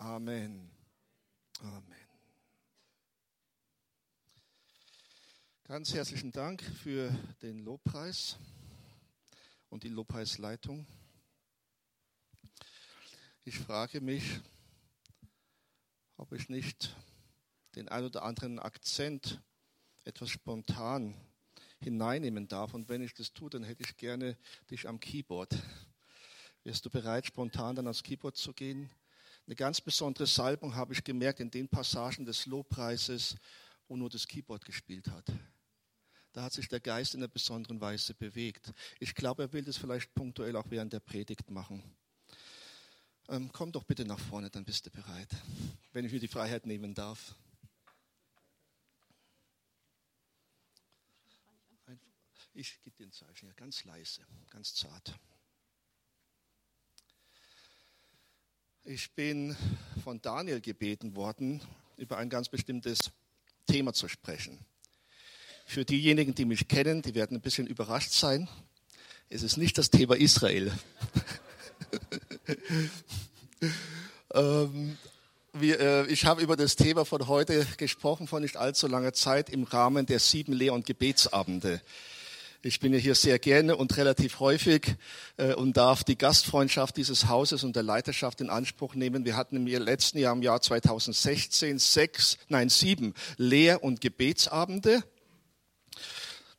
[0.00, 0.70] Amen.
[1.60, 2.08] Amen.
[5.64, 7.10] Ganz herzlichen Dank für
[7.42, 8.36] den Lobpreis
[9.70, 10.86] und die Lobpreisleitung.
[13.44, 14.40] Ich frage mich,
[16.16, 16.94] ob ich nicht
[17.74, 19.42] den ein oder anderen Akzent
[20.04, 21.20] etwas spontan
[21.80, 22.72] hineinnehmen darf.
[22.72, 24.38] Und wenn ich das tue, dann hätte ich gerne
[24.70, 25.56] dich am Keyboard.
[26.62, 28.88] Wärst du bereit, spontan dann ans Keyboard zu gehen?
[29.48, 33.34] Eine ganz besondere Salbung habe ich gemerkt in den Passagen des Lobpreises,
[33.86, 35.24] wo nur das Keyboard gespielt hat.
[36.34, 38.74] Da hat sich der Geist in einer besonderen Weise bewegt.
[39.00, 41.82] Ich glaube, er will das vielleicht punktuell auch während der Predigt machen.
[43.30, 45.30] Ähm, komm doch bitte nach vorne, dann bist du bereit,
[45.94, 47.34] wenn ich mir die Freiheit nehmen darf.
[52.52, 55.18] Ich gebe dir ein Zeichen, ja, ganz leise, ganz zart.
[58.90, 59.54] Ich bin
[60.02, 61.60] von Daniel gebeten worden,
[61.98, 63.10] über ein ganz bestimmtes
[63.66, 64.58] Thema zu sprechen.
[65.66, 68.48] Für diejenigen, die mich kennen, die werden ein bisschen überrascht sein.
[69.28, 70.72] Es ist nicht das Thema Israel.
[74.32, 74.96] ähm,
[75.52, 79.50] wir, äh, ich habe über das Thema von heute gesprochen, vor nicht allzu langer Zeit,
[79.50, 81.82] im Rahmen der sieben Lehr- und Gebetsabende.
[82.60, 84.96] Ich bin ja hier sehr gerne und relativ häufig
[85.36, 89.24] äh, und darf die Gastfreundschaft dieses Hauses und der Leiterschaft in Anspruch nehmen.
[89.24, 95.04] Wir hatten im letzten Jahr, im Jahr 2016, sechs, nein, sieben Lehr- und Gebetsabende.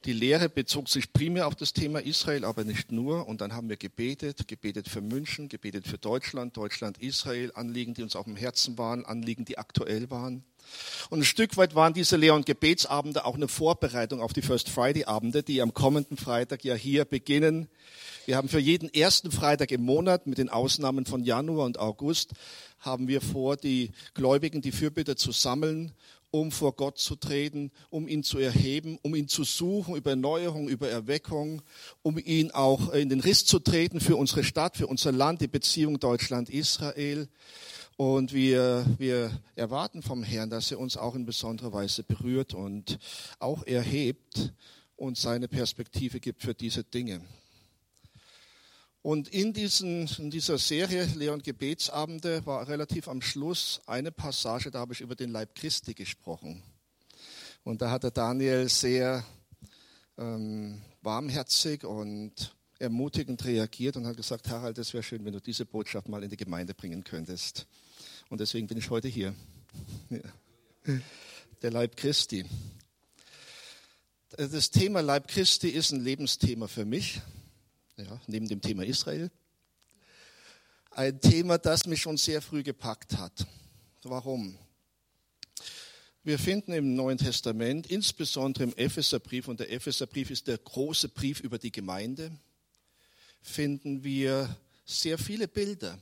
[0.06, 3.28] Die Lehre bezog sich primär auf das Thema Israel, aber nicht nur.
[3.28, 8.04] Und dann haben wir gebetet, gebetet für München, gebetet für Deutschland, Deutschland, Israel, Anliegen, die
[8.04, 10.46] uns auf dem Herzen waren, Anliegen, die aktuell waren.
[11.10, 15.44] Und ein Stück weit waren diese und Gebetsabende auch eine Vorbereitung auf die First Friday-Abende,
[15.44, 17.68] die am kommenden Freitag ja hier beginnen.
[18.26, 22.34] Wir haben für jeden ersten Freitag im Monat, mit den Ausnahmen von Januar und August,
[22.80, 25.94] haben wir vor, die Gläubigen, die Fürbitter zu sammeln,
[26.32, 30.70] um vor Gott zu treten, um ihn zu erheben, um ihn zu suchen über Erneuerung,
[30.70, 31.62] über Erweckung,
[32.04, 35.48] um ihn auch in den Riss zu treten für unsere Stadt, für unser Land, die
[35.48, 37.28] Beziehung Deutschland-Israel.
[38.00, 42.98] Und wir, wir erwarten vom Herrn, dass er uns auch in besonderer Weise berührt und
[43.40, 44.54] auch erhebt
[44.96, 47.20] und seine Perspektive gibt für diese Dinge.
[49.02, 54.72] Und in, diesen, in dieser Serie Lehr- und Gebetsabende war relativ am Schluss eine Passage,
[54.72, 56.64] da habe ich über den Leib Christi gesprochen.
[57.66, 59.26] Und da hat der Daniel sehr
[60.18, 65.66] ähm, warmherzig und ermutigend reagiert und hat gesagt, Harald, es wäre schön, wenn du diese
[65.66, 67.68] Botschaft mal in die Gemeinde bringen könntest.
[68.30, 69.34] Und deswegen bin ich heute hier.
[71.64, 72.46] Der Leib Christi.
[74.38, 77.22] Das Thema Leib Christi ist ein Lebensthema für mich,
[77.98, 79.32] ja, neben dem Thema Israel.
[80.92, 83.48] Ein Thema, das mich schon sehr früh gepackt hat.
[84.04, 84.58] Warum?
[86.24, 91.40] Wir finden im Neuen Testament, insbesondere im Epheserbrief, und der Epheserbrief ist der große Brief
[91.40, 92.32] über die Gemeinde,
[93.42, 96.00] finden wir sehr viele Bilder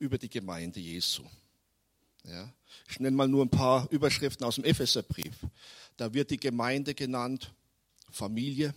[0.00, 1.22] über die Gemeinde Jesu.
[2.24, 2.52] Ja,
[2.88, 5.34] ich nenne mal nur ein paar Überschriften aus dem Epheserbrief.
[5.96, 7.52] Da wird die Gemeinde genannt
[8.10, 8.74] Familie,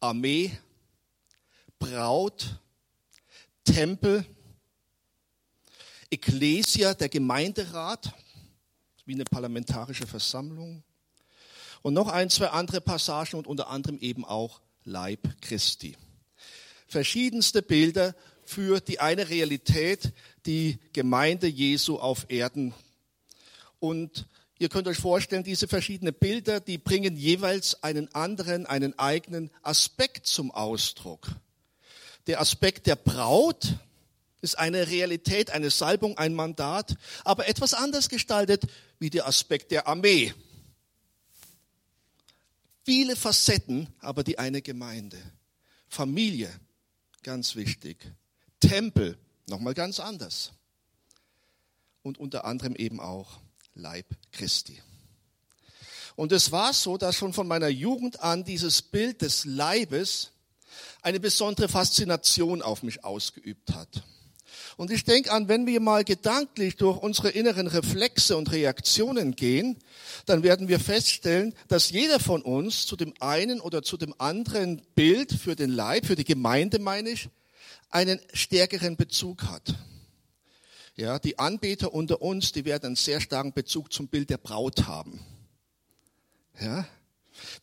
[0.00, 0.58] Armee,
[1.78, 2.58] Braut,
[3.62, 4.26] Tempel,
[6.10, 8.12] Ecclesia, der Gemeinderat,
[9.06, 10.82] wie eine parlamentarische Versammlung.
[11.82, 15.96] Und noch ein, zwei andere Passagen und unter anderem eben auch Leib Christi.
[16.86, 18.14] Verschiedenste Bilder
[18.50, 20.12] für die eine Realität,
[20.46, 22.74] die Gemeinde Jesu auf Erden.
[23.78, 24.26] Und
[24.58, 30.26] ihr könnt euch vorstellen, diese verschiedenen Bilder, die bringen jeweils einen anderen, einen eigenen Aspekt
[30.26, 31.28] zum Ausdruck.
[32.26, 33.74] Der Aspekt der Braut
[34.40, 38.64] ist eine Realität, eine Salbung, ein Mandat, aber etwas anders gestaltet
[38.98, 40.34] wie der Aspekt der Armee.
[42.84, 45.18] Viele Facetten, aber die eine Gemeinde.
[45.88, 46.50] Familie,
[47.22, 47.96] ganz wichtig.
[48.68, 50.52] Tempel, nochmal ganz anders.
[52.02, 53.40] Und unter anderem eben auch
[53.74, 54.80] Leib Christi.
[56.16, 60.30] Und es war so, dass schon von meiner Jugend an dieses Bild des Leibes
[61.02, 64.02] eine besondere Faszination auf mich ausgeübt hat.
[64.76, 69.78] Und ich denke an, wenn wir mal gedanklich durch unsere inneren Reflexe und Reaktionen gehen,
[70.26, 74.82] dann werden wir feststellen, dass jeder von uns zu dem einen oder zu dem anderen
[74.94, 77.28] Bild für den Leib, für die Gemeinde meine ich,
[77.90, 79.74] einen stärkeren Bezug hat.
[80.96, 84.86] Ja, die Anbeter unter uns, die werden einen sehr starken Bezug zum Bild der Braut
[84.86, 85.20] haben.
[86.60, 86.86] Ja,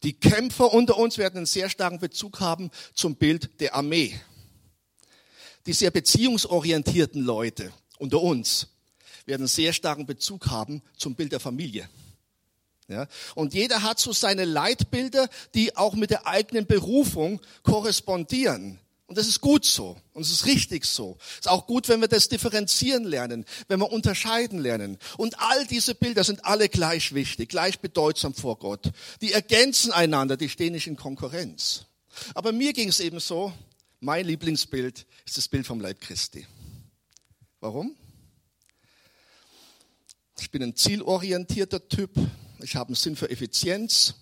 [0.04, 4.20] die Kämpfer unter uns werden einen sehr starken Bezug haben zum Bild der Armee.
[5.66, 8.68] Die sehr beziehungsorientierten Leute unter uns
[9.26, 11.88] werden sehr starken Bezug haben zum Bild der Familie.
[12.88, 13.08] Ja?
[13.36, 18.80] Und jeder hat so seine Leitbilder, die auch mit der eigenen Berufung korrespondieren.
[19.12, 19.98] Und das ist gut so.
[20.14, 21.18] Und es ist richtig so.
[21.20, 24.98] Es ist auch gut, wenn wir das differenzieren lernen, wenn wir unterscheiden lernen.
[25.18, 28.90] Und all diese Bilder sind alle gleich wichtig, gleich bedeutsam vor Gott.
[29.20, 31.88] Die ergänzen einander, die stehen nicht in Konkurrenz.
[32.36, 33.52] Aber mir ging es eben so,
[34.00, 36.48] mein Lieblingsbild ist das Bild vom Leib Christi.
[37.60, 37.98] Warum?
[40.40, 42.12] Ich bin ein zielorientierter Typ.
[42.62, 44.16] Ich habe einen Sinn für Effizienz.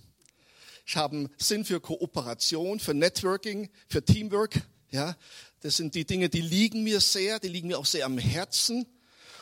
[0.88, 4.64] Ich habe einen Sinn für Kooperation, für Networking, für Teamwork.
[4.92, 5.16] Ja,
[5.62, 8.86] das sind die Dinge, die liegen mir sehr, die liegen mir auch sehr am Herzen.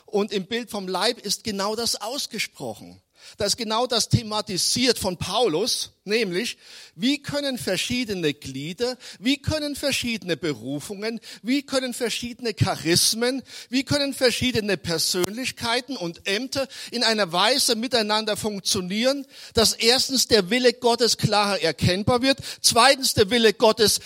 [0.05, 3.01] Und im Bild vom Leib ist genau das ausgesprochen.
[3.37, 6.57] Da ist genau das thematisiert von Paulus, nämlich,
[6.95, 14.77] wie können verschiedene Glieder, wie können verschiedene Berufungen, wie können verschiedene Charismen, wie können verschiedene
[14.77, 22.21] Persönlichkeiten und Ämter in einer Weise miteinander funktionieren, dass erstens der Wille Gottes klarer erkennbar
[22.21, 23.99] wird, zweitens der Wille Gottes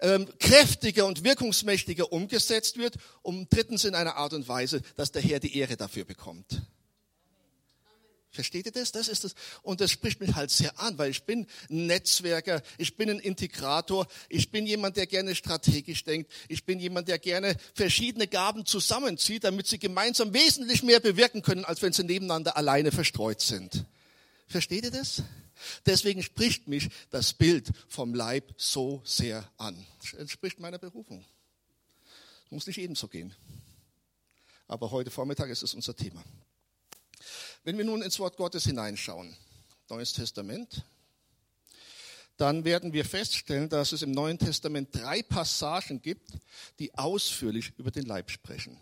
[0.00, 5.22] ähm, kräftiger und wirkungsmächtiger umgesetzt wird und drittens in einer Art und Weise, dass der
[5.22, 6.62] Herr die Ehre dafür bekommt.
[8.32, 8.92] Versteht ihr das?
[8.92, 9.34] Das ist das.
[9.60, 13.18] Und das spricht mich halt sehr an, weil ich bin ein Netzwerker, ich bin ein
[13.18, 18.64] Integrator, ich bin jemand, der gerne strategisch denkt, ich bin jemand, der gerne verschiedene Gaben
[18.64, 23.84] zusammenzieht, damit sie gemeinsam wesentlich mehr bewirken können, als wenn sie nebeneinander alleine verstreut sind.
[24.48, 25.22] Versteht ihr das?
[25.86, 29.86] Deswegen spricht mich das Bild vom Leib so sehr an.
[30.02, 31.24] Es entspricht meiner Berufung.
[32.50, 33.34] Muss nicht jedem so gehen.
[34.68, 36.22] Aber heute Vormittag ist es unser Thema.
[37.64, 39.36] Wenn wir nun ins Wort Gottes hineinschauen,
[39.88, 40.84] Neues Testament,
[42.36, 46.32] dann werden wir feststellen, dass es im Neuen Testament drei Passagen gibt,
[46.78, 48.78] die ausführlich über den Leib sprechen.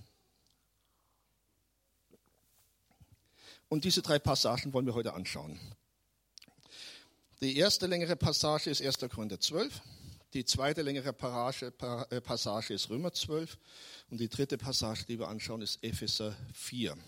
[3.68, 5.58] Und diese drei Passagen wollen wir heute anschauen.
[7.42, 8.98] Die erste längere Passage ist 1.
[9.10, 9.80] Korinther 12.
[10.34, 13.56] Die zweite längere äh, Passage ist Römer 12.
[14.10, 16.98] Und die dritte Passage, die wir anschauen, ist Epheser 4.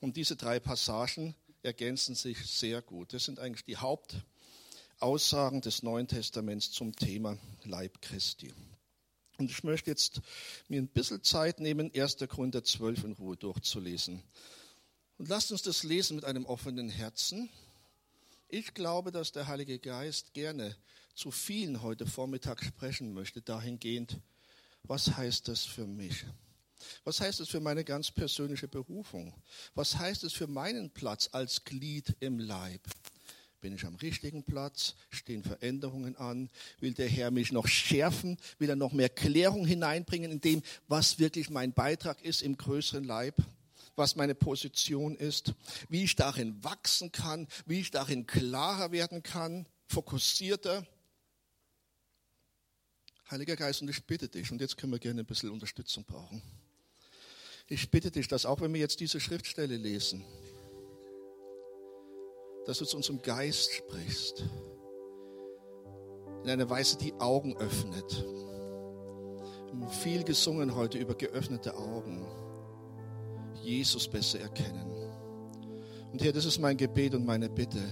[0.00, 3.12] Und diese drei Passagen ergänzen sich sehr gut.
[3.12, 8.52] Das sind eigentlich die Hauptaussagen des Neuen Testaments zum Thema Leib Christi.
[9.38, 10.20] Und ich möchte jetzt
[10.66, 12.16] mir ein bisschen Zeit nehmen, 1.
[12.28, 14.20] Korinther 12 in Ruhe durchzulesen.
[15.16, 17.48] Und lasst uns das lesen mit einem offenen Herzen
[18.48, 20.76] ich glaube, dass der Heilige Geist gerne
[21.14, 24.18] zu vielen heute Vormittag sprechen möchte, dahingehend,
[24.84, 26.24] was heißt das für mich?
[27.04, 29.34] Was heißt es für meine ganz persönliche Berufung?
[29.74, 32.80] Was heißt es für meinen Platz als Glied im Leib?
[33.60, 34.94] Bin ich am richtigen Platz?
[35.10, 36.48] Stehen Veränderungen an?
[36.78, 38.38] Will der Herr mich noch schärfen?
[38.58, 43.02] Will er noch mehr Klärung hineinbringen in dem, was wirklich mein Beitrag ist im größeren
[43.02, 43.34] Leib?
[43.98, 45.52] Was meine Position ist,
[45.88, 50.86] wie ich darin wachsen kann, wie ich darin klarer werden kann, fokussierter.
[53.30, 56.40] Heiliger Geist, und ich bitte dich, und jetzt können wir gerne ein bisschen Unterstützung brauchen.
[57.66, 60.24] Ich bitte dich, dass auch wenn wir jetzt diese Schriftstelle lesen,
[62.64, 64.44] dass du zu unserem Geist sprichst,
[66.44, 68.24] in einer Weise die Augen öffnet.
[70.02, 72.26] Viel gesungen heute über geöffnete Augen.
[73.68, 74.86] Jesus besser erkennen.
[76.10, 77.82] Und Herr, das ist mein Gebet und meine Bitte,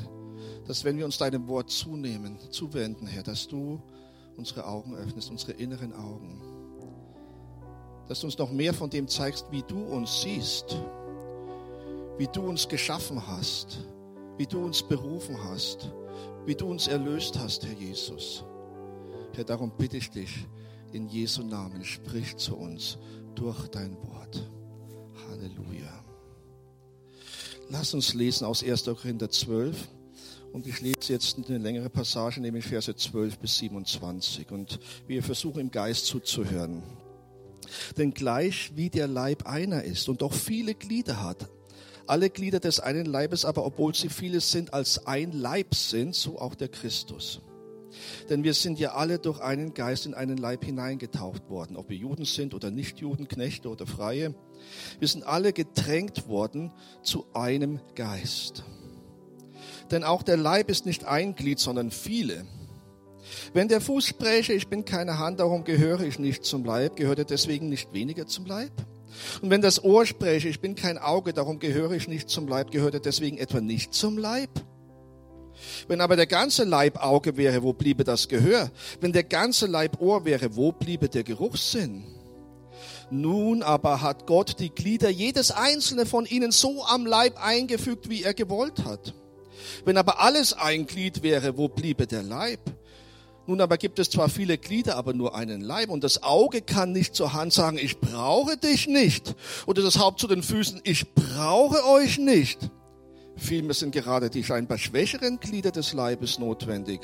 [0.66, 3.80] dass wenn wir uns deinem Wort zunehmen, zuwenden, Herr, dass du
[4.37, 6.40] unsere Augen öffnest, unsere inneren Augen.
[8.09, 10.76] Dass du uns noch mehr von dem zeigst, wie du uns siehst,
[12.16, 13.78] wie du uns geschaffen hast,
[14.38, 15.92] wie du uns berufen hast,
[16.47, 18.45] wie du uns erlöst hast, Herr Jesus.
[19.35, 20.47] Herr, darum bitte ich dich,
[20.92, 22.97] in Jesu Namen, sprich zu uns
[23.35, 24.50] durch dein Wort.
[25.47, 26.05] Halleluja.
[27.69, 28.85] Lass uns lesen aus 1.
[28.85, 29.88] Korinther 12.
[30.53, 34.50] Und ich lese jetzt eine längere Passage, nämlich Verse 12 bis 27.
[34.50, 36.83] Und wir versuchen im Geist zuzuhören.
[37.99, 41.49] Denn gleich wie der Leib einer ist und doch viele Glieder hat,
[42.07, 46.38] alle Glieder des einen Leibes aber, obwohl sie viele sind, als ein Leib sind, so
[46.38, 47.41] auch der Christus.
[48.31, 51.97] Denn wir sind ja alle durch einen Geist in einen Leib hineingetaucht worden, ob wir
[51.97, 54.35] Juden sind oder Nichtjuden, Knechte oder Freie.
[54.99, 56.73] Wir sind alle gedrängt worden
[57.03, 58.65] zu einem Geist.
[59.91, 62.47] Denn auch der Leib ist nicht ein Glied, sondern viele.
[63.53, 67.19] Wenn der Fuß spräche, ich bin keine Hand, darum gehöre ich nicht zum Leib, gehört
[67.19, 68.73] er deswegen nicht weniger zum Leib?
[69.41, 72.71] Und wenn das Ohr spräche, ich bin kein Auge, darum gehöre ich nicht zum Leib,
[72.71, 74.51] gehört er deswegen etwa nicht zum Leib?
[75.89, 78.71] Wenn aber der ganze Leib Auge wäre, wo bliebe das Gehör?
[79.01, 82.05] Wenn der ganze Leib Ohr wäre, wo bliebe der Geruchssinn?
[83.11, 88.23] Nun aber hat Gott die Glieder, jedes einzelne von ihnen, so am Leib eingefügt, wie
[88.23, 89.15] er gewollt hat.
[89.85, 92.61] Wenn aber alles ein Glied wäre, wo bliebe der Leib?
[93.47, 95.91] Nun aber gibt es zwar viele Glieder, aber nur einen Leib.
[95.91, 99.37] Und das Auge kann nicht zur Hand sagen, ich brauche dich nicht.
[99.67, 102.59] Oder das Haupt zu den Füßen, ich brauche euch nicht.
[103.37, 107.01] Vielmehr sind gerade die scheinbar schwächeren Glieder des Leibes notwendig.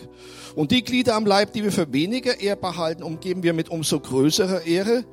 [0.57, 4.01] Und die Glieder am Leib, die wir für weniger ehrbar halten, umgeben wir mit umso
[4.01, 5.05] größerer Ehre.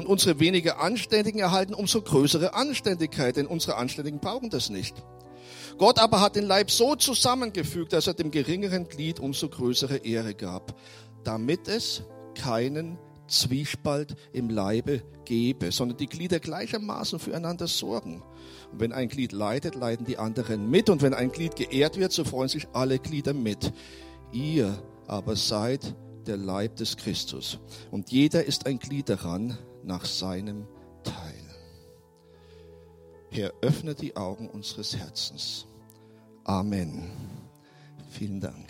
[0.00, 4.94] Und unsere weniger Anständigen erhalten umso größere Anständigkeit, denn unsere Anständigen brauchen das nicht.
[5.76, 10.32] Gott aber hat den Leib so zusammengefügt, dass er dem geringeren Glied umso größere Ehre
[10.32, 10.74] gab,
[11.22, 12.02] damit es
[12.34, 18.22] keinen Zwiespalt im Leibe gebe, sondern die Glieder gleichermaßen füreinander sorgen.
[18.72, 20.88] Und wenn ein Glied leidet, leiden die anderen mit.
[20.88, 23.70] Und wenn ein Glied geehrt wird, so freuen sich alle Glieder mit.
[24.32, 25.94] Ihr aber seid
[26.26, 27.58] der Leib des Christus.
[27.90, 30.66] Und jeder ist ein Glied daran nach seinem
[31.02, 31.44] Teil.
[33.30, 35.66] Herr, öffne die Augen unseres Herzens.
[36.44, 37.10] Amen.
[38.10, 38.66] Vielen Dank.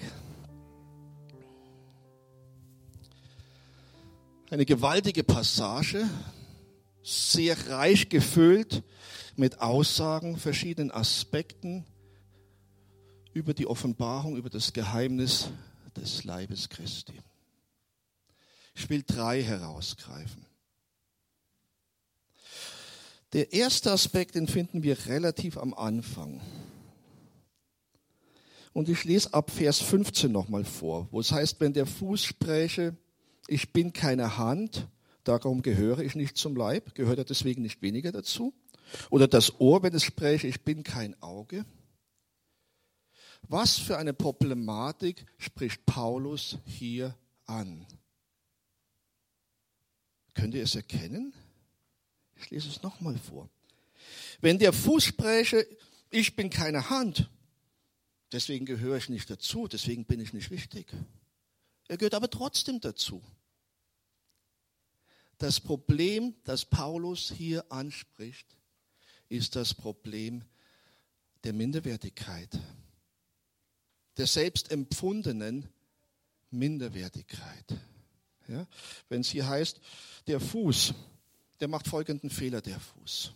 [4.51, 6.09] Eine gewaltige Passage,
[7.03, 8.83] sehr reich gefüllt
[9.37, 11.87] mit Aussagen, verschiedenen Aspekten
[13.33, 15.49] über die Offenbarung, über das Geheimnis
[15.97, 17.21] des Leibes Christi.
[18.75, 20.50] Ich will drei herausgreifen.
[23.33, 26.41] Der erste Aspekt, den finden wir relativ am Anfang.
[28.73, 32.97] Und ich lese ab Vers 15 nochmal vor, wo es heißt, wenn der Fuß spräche,
[33.47, 34.89] ich bin keine Hand,
[35.25, 38.55] darum gehöre ich nicht zum Leib, gehört er deswegen nicht weniger dazu.
[39.11, 41.65] Oder das Ohr, wenn es spräche, ich bin kein Auge.
[43.43, 47.87] Was für eine Problematik spricht Paulus hier an?
[50.35, 51.33] Könnt ihr es erkennen?
[52.41, 53.49] Ich lese es nochmal vor.
[54.41, 55.67] Wenn der Fuß spräche,
[56.11, 57.31] ich bin keine Hand,
[58.33, 60.93] Deswegen gehöre ich nicht dazu, deswegen bin ich nicht wichtig.
[61.89, 63.23] Er gehört aber trotzdem dazu.
[65.39, 68.47] Das Problem, das Paulus hier anspricht,
[69.29, 70.45] ist das Problem
[71.43, 72.59] der Minderwertigkeit,
[74.17, 75.69] der selbstempfundenen
[76.51, 77.65] Minderwertigkeit.
[78.47, 78.67] Ja?
[79.09, 79.81] Wenn es hier heißt,
[80.27, 80.95] der Fuß,
[81.61, 83.33] der macht folgenden Fehler, der Fuß.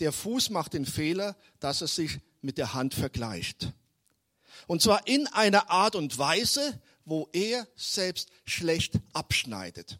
[0.00, 3.72] Der Fuß macht den Fehler, dass er sich mit der Hand vergleicht.
[4.66, 9.98] Und zwar in einer Art und Weise, wo er selbst schlecht abschneidet.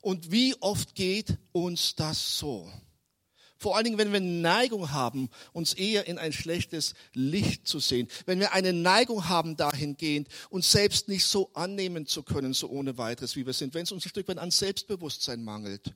[0.00, 2.70] Und wie oft geht uns das so?
[3.58, 8.08] Vor allen Dingen, wenn wir Neigung haben, uns eher in ein schlechtes Licht zu sehen.
[8.24, 12.98] Wenn wir eine Neigung haben dahingehend, uns selbst nicht so annehmen zu können, so ohne
[12.98, 13.74] weiteres, wie wir sind.
[13.74, 15.92] Wenn es uns ein Stück weit an Selbstbewusstsein mangelt,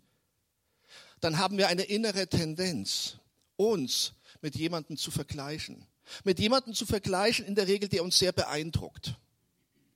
[1.20, 3.16] dann haben wir eine innere Tendenz,
[3.56, 5.86] uns mit jemandem zu vergleichen
[6.24, 9.14] mit jemandem zu vergleichen, in der Regel, der uns sehr beeindruckt.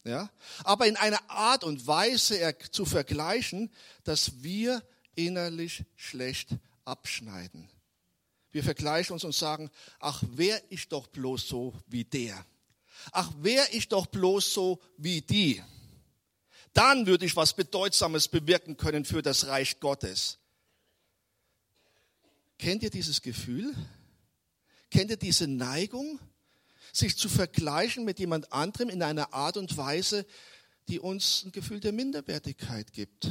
[0.04, 0.30] Ja?
[0.64, 3.70] Aber in einer Art und Weise zu vergleichen,
[4.04, 4.82] dass wir
[5.14, 6.50] innerlich schlecht
[6.86, 7.68] abschneiden.
[8.52, 12.46] Wir vergleichen uns und sagen, ach, wär ich doch bloß so wie der.
[13.12, 15.62] Ach, wär ich doch bloß so wie die.
[16.72, 20.38] Dann würde ich was Bedeutsames bewirken können für das Reich Gottes.
[22.58, 23.74] Kennt ihr dieses Gefühl?
[24.90, 26.18] Kennt ihr diese Neigung,
[26.92, 30.26] sich zu vergleichen mit jemand anderem in einer Art und Weise,
[30.88, 33.30] die uns ein Gefühl der Minderwertigkeit gibt?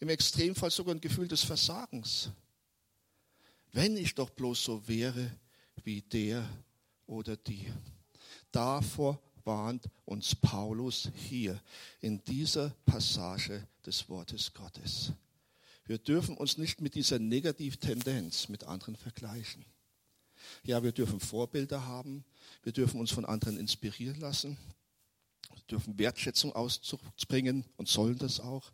[0.00, 2.30] Im Extremfall sogar ein Gefühl des Versagens.
[3.72, 5.30] Wenn ich doch bloß so wäre
[5.84, 6.48] wie der
[7.06, 7.72] oder die.
[8.50, 11.60] Davor warnt uns Paulus hier
[12.00, 15.12] in dieser Passage des Wortes Gottes.
[15.86, 19.64] Wir dürfen uns nicht mit dieser Negativtendenz mit anderen vergleichen.
[20.64, 22.24] Ja, wir dürfen Vorbilder haben,
[22.62, 24.58] wir dürfen uns von anderen inspirieren lassen,
[25.54, 28.70] wir dürfen Wertschätzung auszubringen und sollen das auch,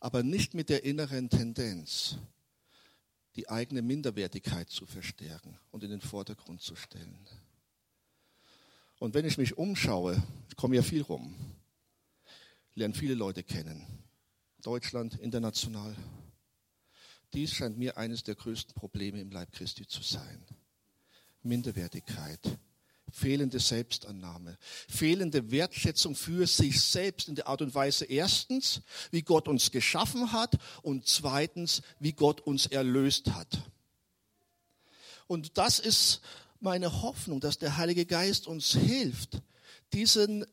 [0.00, 2.18] aber nicht mit der inneren Tendenz,
[3.38, 7.24] die eigene Minderwertigkeit zu verstärken und in den Vordergrund zu stellen.
[8.98, 11.36] Und wenn ich mich umschaue, ich komme ja viel rum,
[12.74, 13.86] lerne viele Leute kennen,
[14.62, 15.94] Deutschland, international.
[17.32, 20.44] Dies scheint mir eines der größten Probleme im Leib Christi zu sein.
[21.44, 22.40] Minderwertigkeit,
[23.12, 29.48] fehlende Selbstannahme, fehlende Wertschätzung für sich selbst in der Art und Weise erstens, wie Gott
[29.48, 33.58] uns geschaffen hat und zweitens, wie Gott uns erlöst hat.
[35.26, 36.20] Und das ist
[36.60, 39.42] meine Hoffnung, dass der Heilige Geist uns hilft,
[39.92, 40.44] diesen,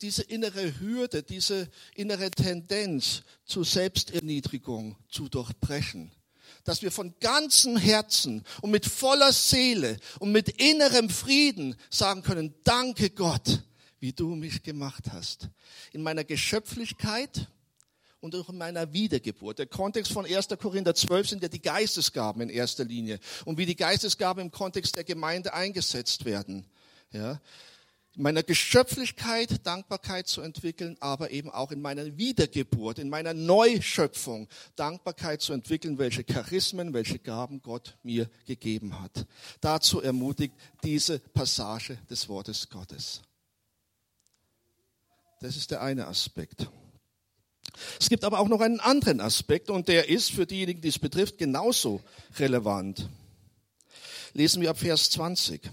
[0.00, 6.12] diese innere Hürde, diese innere Tendenz zur Selbsterniedrigung zu durchbrechen.
[6.64, 12.54] Dass wir von ganzem Herzen und mit voller Seele und mit innerem Frieden sagen können,
[12.64, 13.62] danke Gott,
[13.98, 15.48] wie du mich gemacht hast.
[15.92, 17.48] In meiner Geschöpflichkeit,
[18.22, 19.58] und auch in meiner Wiedergeburt.
[19.58, 20.48] Der Kontext von 1.
[20.60, 24.96] Korinther 12 sind ja die Geistesgaben in erster Linie und wie die Geistesgaben im Kontext
[24.96, 26.64] der Gemeinde eingesetzt werden.
[27.10, 27.40] Ja.
[28.14, 34.48] In meiner Geschöpflichkeit Dankbarkeit zu entwickeln, aber eben auch in meiner Wiedergeburt, in meiner Neuschöpfung
[34.76, 39.26] Dankbarkeit zu entwickeln, welche Charismen, welche Gaben Gott mir gegeben hat.
[39.62, 40.54] Dazu ermutigt
[40.84, 43.22] diese Passage des Wortes Gottes.
[45.40, 46.68] Das ist der eine Aspekt.
[47.98, 50.98] Es gibt aber auch noch einen anderen Aspekt und der ist für diejenigen, die es
[50.98, 52.02] betrifft, genauso
[52.38, 53.08] relevant.
[54.34, 55.70] Lesen wir ab Vers 20.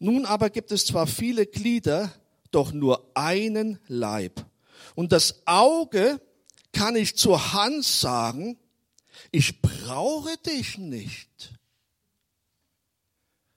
[0.00, 2.12] Nun aber gibt es zwar viele Glieder,
[2.50, 4.44] doch nur einen Leib.
[4.94, 6.20] Und das Auge
[6.72, 8.58] kann ich zur Hand sagen,
[9.30, 11.52] ich brauche dich nicht.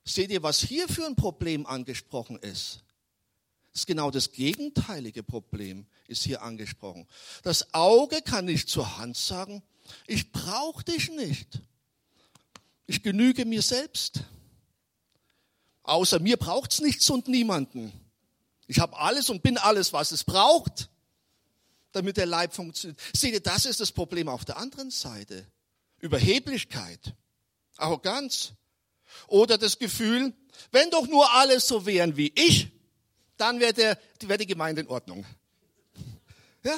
[0.04, 2.84] Seht ihr, was hier für ein Problem angesprochen ist?
[3.72, 7.08] Das ist genau das gegenteilige Problem ist hier angesprochen.
[7.42, 9.64] Das Auge kann nicht zur Hand sagen,
[10.08, 11.62] ich brauche dich nicht.
[12.86, 14.26] Ich genüge mir selbst.
[15.84, 17.92] Außer mir braucht es nichts und niemanden.
[18.68, 20.90] Ich habe alles und bin alles, was es braucht,
[21.92, 23.00] damit der Leib funktioniert.
[23.14, 25.46] Seht ihr, das ist das Problem auf der anderen Seite.
[26.00, 27.14] Überheblichkeit,
[27.78, 28.54] Arroganz
[29.28, 30.34] oder das Gefühl,
[30.72, 32.70] wenn doch nur alles so wären wie ich,
[33.38, 35.26] dann wäre wär die Gemeinde in Ordnung.
[36.64, 36.78] Ja?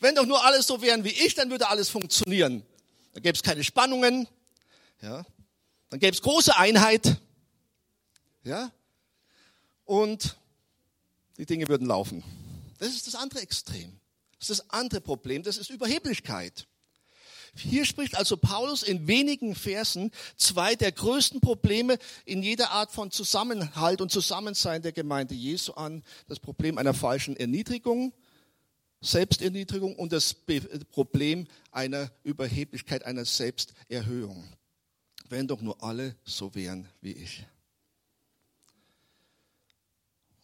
[0.00, 2.64] Wenn doch nur alles so wären wie ich, dann würde alles funktionieren.
[3.12, 4.28] Dann gäbe es keine Spannungen.
[5.00, 5.24] Ja?
[5.90, 7.18] Dann gäbe es große Einheit.
[8.46, 8.72] Ja?
[9.84, 10.36] Und
[11.36, 12.24] die Dinge würden laufen.
[12.78, 14.00] Das ist das andere Extrem.
[14.38, 15.42] Das ist das andere Problem.
[15.42, 16.66] Das ist Überheblichkeit.
[17.54, 23.10] Hier spricht also Paulus in wenigen Versen zwei der größten Probleme in jeder Art von
[23.10, 26.02] Zusammenhalt und Zusammensein der Gemeinde Jesu an.
[26.28, 28.12] Das Problem einer falschen Erniedrigung
[29.00, 30.34] Selbsterniedrigung und das
[30.90, 34.44] Problem einer Überheblichkeit, einer Selbsterhöhung.
[35.28, 37.46] Wenn doch nur alle so wären wie ich.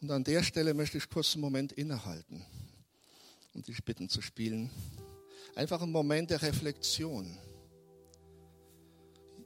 [0.03, 2.45] Und an der Stelle möchte ich kurz einen Moment innehalten
[3.55, 4.69] und dich bitten zu spielen.
[5.55, 7.38] Einfach ein Moment der Reflexion.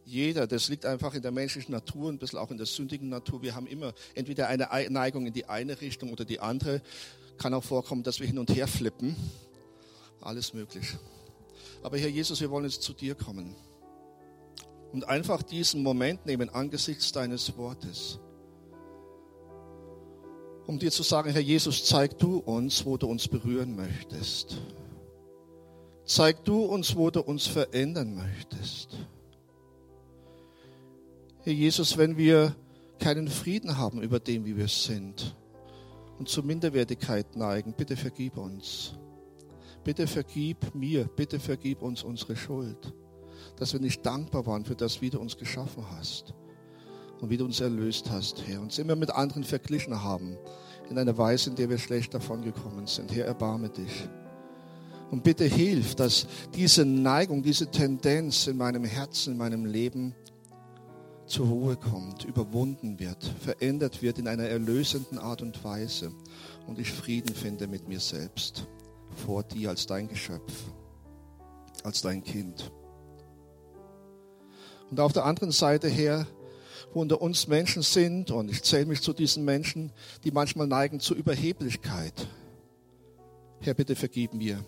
[0.06, 3.42] Jeder, das liegt einfach in der menschlichen Natur, ein bisschen auch in der sündigen Natur.
[3.42, 6.80] Wir haben immer entweder eine Neigung in die eine Richtung oder die andere.
[7.36, 9.14] Kann auch vorkommen, dass wir hin und her flippen.
[10.22, 10.96] Alles möglich.
[11.82, 13.54] Aber Herr Jesus, wir wollen jetzt zu dir kommen.
[14.92, 18.20] Und einfach diesen Moment nehmen angesichts deines Wortes.
[20.66, 24.58] Um dir zu sagen, Herr Jesus, zeig du uns, wo du uns berühren möchtest.
[26.04, 28.96] Zeig du uns, wo du uns verändern möchtest.
[31.42, 32.56] Herr Jesus, wenn wir
[32.98, 35.36] keinen Frieden haben über dem, wie wir sind,
[36.18, 38.94] und zur Minderwertigkeit neigen, bitte vergib uns.
[39.84, 42.92] Bitte vergib mir, bitte vergib uns unsere Schuld,
[43.56, 46.34] dass wir nicht dankbar waren für das, wie du uns geschaffen hast
[47.20, 48.60] und wie du uns erlöst hast, Herr.
[48.60, 50.36] Uns immer mit anderen verglichen haben,
[50.90, 53.14] in einer Weise, in der wir schlecht davon gekommen sind.
[53.14, 54.08] Herr, erbarme dich.
[55.10, 60.14] Und bitte hilf, dass diese Neigung, diese Tendenz in meinem Herzen, in meinem Leben
[61.26, 66.12] zur Ruhe kommt, überwunden wird, verändert wird in einer erlösenden Art und Weise
[66.66, 68.66] und ich Frieden finde mit mir selbst,
[69.26, 70.52] vor dir als dein Geschöpf,
[71.82, 72.70] als dein Kind.
[74.90, 76.26] Und auf der anderen Seite her,
[76.92, 79.92] wo unter uns Menschen sind, und ich zähle mich zu diesen Menschen,
[80.24, 82.28] die manchmal neigen zur Überheblichkeit.
[83.60, 84.64] Herr, bitte vergib mir.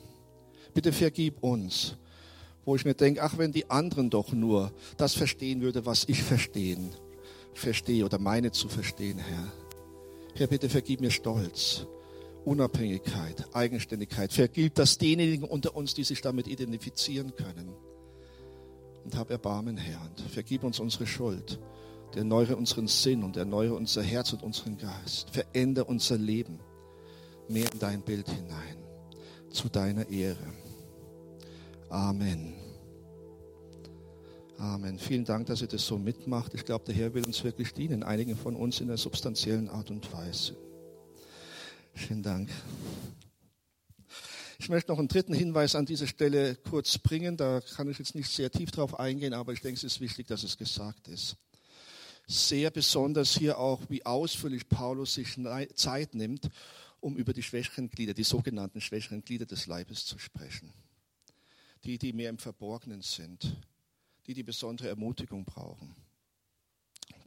[0.75, 1.97] Bitte vergib uns
[2.69, 6.23] wo ich mir denke, ach, wenn die anderen doch nur das verstehen würde, was ich
[6.23, 6.91] verstehen,
[7.55, 9.51] verstehe oder meine zu verstehen, Herr.
[10.35, 11.87] Herr, bitte vergib mir Stolz,
[12.45, 14.35] Unabhängigkeit, Eigenständigkeit.
[14.35, 17.73] Vergib das denjenigen unter uns, die sich damit identifizieren können.
[19.03, 21.59] Und hab Erbarmen, Herr, und vergib uns unsere Schuld.
[22.17, 25.31] Erneuere unseren Sinn und erneuere unser Herz und unseren Geist.
[25.31, 26.59] Verändere unser Leben
[27.49, 28.77] mehr in dein Bild hinein,
[29.51, 30.53] zu deiner Ehre.
[31.89, 32.55] Amen.
[34.59, 34.99] Amen.
[34.99, 36.53] Vielen Dank, dass ihr das so mitmacht.
[36.55, 39.91] Ich glaube, der Herr will uns wirklich dienen, einigen von uns in einer substanziellen Art
[39.91, 40.57] und Weise.
[41.95, 42.51] Vielen Dank.
[44.59, 47.37] Ich möchte noch einen dritten Hinweis an dieser Stelle kurz bringen.
[47.37, 50.27] Da kann ich jetzt nicht sehr tief drauf eingehen, aber ich denke, es ist wichtig,
[50.27, 51.37] dass es gesagt ist.
[52.31, 55.37] Sehr besonders hier auch, wie ausführlich Paulus sich
[55.75, 56.51] Zeit nimmt,
[57.01, 60.71] um über die schwächeren Glieder, die sogenannten schwächeren Glieder des Leibes zu sprechen.
[61.85, 63.57] Die, die mehr im Verborgenen sind,
[64.27, 65.97] die, die besondere Ermutigung brauchen,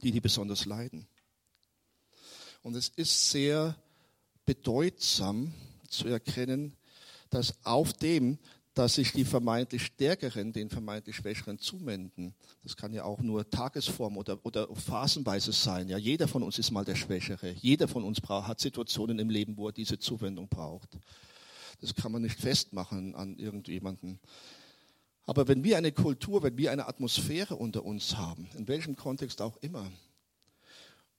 [0.02, 1.08] die, die besonders leiden.
[2.62, 3.76] Und es ist sehr
[4.44, 5.52] bedeutsam
[5.88, 6.76] zu erkennen,
[7.28, 8.38] dass auf dem,
[8.74, 12.34] dass sich die vermeintlich Stärkeren den vermeintlich Schwächeren zuwenden.
[12.62, 15.88] Das kann ja auch nur Tagesform oder, oder phasenweise sein.
[15.88, 17.52] Ja, jeder von uns ist mal der Schwächere.
[17.60, 20.98] Jeder von uns braucht, hat Situationen im Leben, wo er diese Zuwendung braucht.
[21.80, 24.20] Das kann man nicht festmachen an irgendjemanden.
[25.24, 29.42] Aber wenn wir eine Kultur, wenn wir eine Atmosphäre unter uns haben, in welchem Kontext
[29.42, 29.90] auch immer,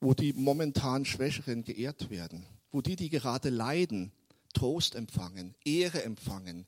[0.00, 4.12] wo die momentan Schwächeren geehrt werden, wo die, die gerade leiden,
[4.54, 6.66] Trost empfangen, Ehre empfangen.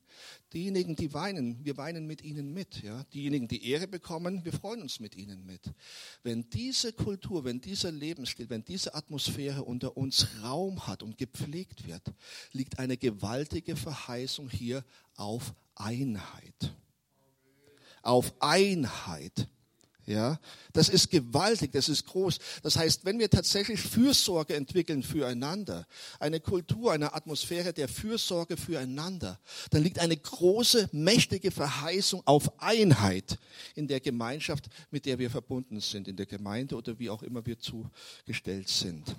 [0.53, 2.83] Diejenigen, die weinen, wir weinen mit ihnen mit.
[2.83, 3.03] Ja?
[3.13, 5.73] Diejenigen, die Ehre bekommen, wir freuen uns mit ihnen mit.
[6.21, 11.87] Wenn diese Kultur, wenn dieser Lebensstil, wenn diese Atmosphäre unter uns Raum hat und gepflegt
[11.87, 12.13] wird,
[12.51, 16.75] liegt eine gewaltige Verheißung hier auf Einheit.
[18.03, 19.49] Auf Einheit.
[20.07, 20.39] Ja,
[20.71, 22.39] das ist gewaltig, das ist groß.
[22.63, 25.85] Das heißt, wenn wir tatsächlich Fürsorge entwickeln füreinander,
[26.21, 29.37] eine Kultur, eine Atmosphäre der Fürsorge füreinander,
[29.69, 33.37] dann liegt eine große, mächtige Verheißung auf Einheit
[33.75, 37.45] in der Gemeinschaft, mit der wir verbunden sind, in der Gemeinde oder wie auch immer
[37.45, 39.13] wir zugestellt sind.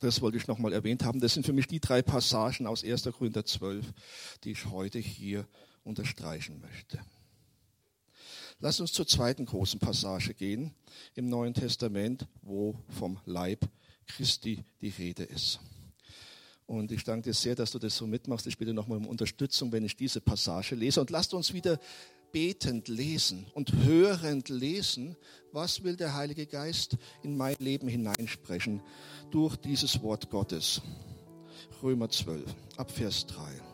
[0.00, 1.18] Das wollte ich nochmal erwähnt haben.
[1.18, 3.04] Das sind für mich die drei Passagen aus 1.
[3.04, 3.86] Korinther 12,
[4.44, 5.48] die ich heute hier
[5.82, 7.00] unterstreichen möchte.
[8.60, 10.74] Lass uns zur zweiten großen Passage gehen
[11.14, 13.68] im Neuen Testament, wo vom Leib
[14.06, 15.60] Christi die Rede ist.
[16.66, 18.46] Und ich danke dir sehr, dass du das so mitmachst.
[18.46, 21.00] Ich bitte nochmal um Unterstützung, wenn ich diese Passage lese.
[21.00, 21.78] Und lasst uns wieder
[22.32, 25.16] betend lesen und hörend lesen,
[25.52, 28.82] was will der Heilige Geist in mein Leben hineinsprechen
[29.30, 30.82] durch dieses Wort Gottes.
[31.82, 32.42] Römer 12,
[32.76, 33.73] ab Vers 3.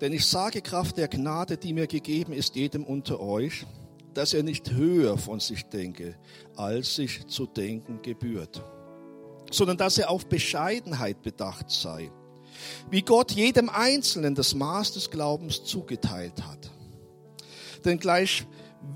[0.00, 3.64] Denn ich sage Kraft der Gnade, die mir gegeben ist, jedem unter euch,
[4.12, 6.16] dass er nicht höher von sich denke,
[6.56, 8.62] als sich zu denken gebührt,
[9.50, 12.10] sondern dass er auf Bescheidenheit bedacht sei,
[12.90, 16.70] wie Gott jedem Einzelnen das Maß des Glaubens zugeteilt hat.
[17.84, 18.46] Denn gleich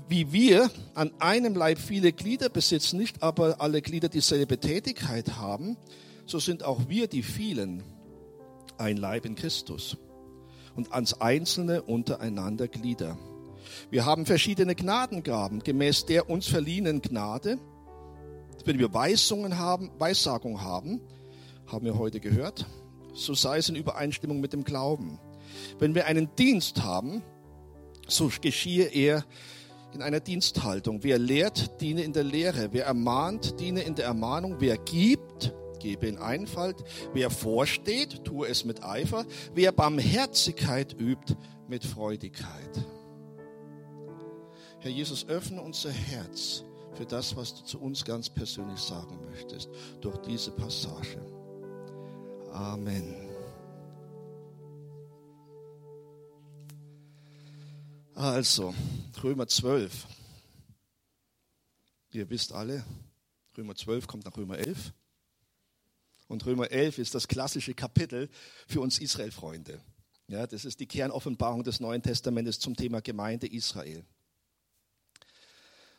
[0.07, 5.77] wie wir an einem Leib viele Glieder besitzen, nicht aber alle Glieder dieselbe Tätigkeit haben,
[6.27, 7.83] so sind auch wir die vielen
[8.77, 9.97] ein Leib in Christus
[10.79, 13.17] und ans Einzelne untereinander Glieder.
[13.91, 17.59] Wir haben verschiedene Gnadengaben gemäß der uns verliehenen Gnade.
[18.63, 21.01] Wenn wir Weisungen haben, Weissagung haben,
[21.67, 22.65] haben wir heute gehört,
[23.13, 25.19] so sei es in Übereinstimmung mit dem Glauben.
[25.79, 27.23] Wenn wir einen Dienst haben,
[28.07, 29.25] so geschiehe er
[29.93, 31.03] in einer Diensthaltung.
[31.03, 32.69] Wer lehrt, diene in der Lehre.
[32.71, 34.55] Wer ermahnt, diene in der Ermahnung.
[34.59, 36.83] Wer gibt, gebe in Einfalt.
[37.13, 39.25] Wer vorsteht, tue es mit Eifer.
[39.53, 41.35] Wer Barmherzigkeit übt,
[41.67, 42.85] mit Freudigkeit.
[44.79, 46.63] Herr Jesus, öffne unser Herz
[46.93, 49.69] für das, was du zu uns ganz persönlich sagen möchtest,
[50.01, 51.19] durch diese Passage.
[52.51, 53.29] Amen.
[58.15, 58.73] Also,
[59.23, 60.05] Römer 12.
[62.11, 62.83] Ihr wisst alle,
[63.57, 64.93] Römer 12 kommt nach Römer 11.
[66.29, 68.29] Und Römer 11 ist das klassische Kapitel
[68.67, 69.81] für uns Israel-Freunde.
[70.27, 74.05] Ja, das ist die Kernoffenbarung des Neuen Testamentes zum Thema Gemeinde Israel.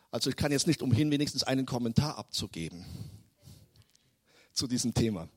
[0.09, 2.85] Also ich kann jetzt nicht umhin, wenigstens einen Kommentar abzugeben
[4.53, 5.27] zu diesem Thema.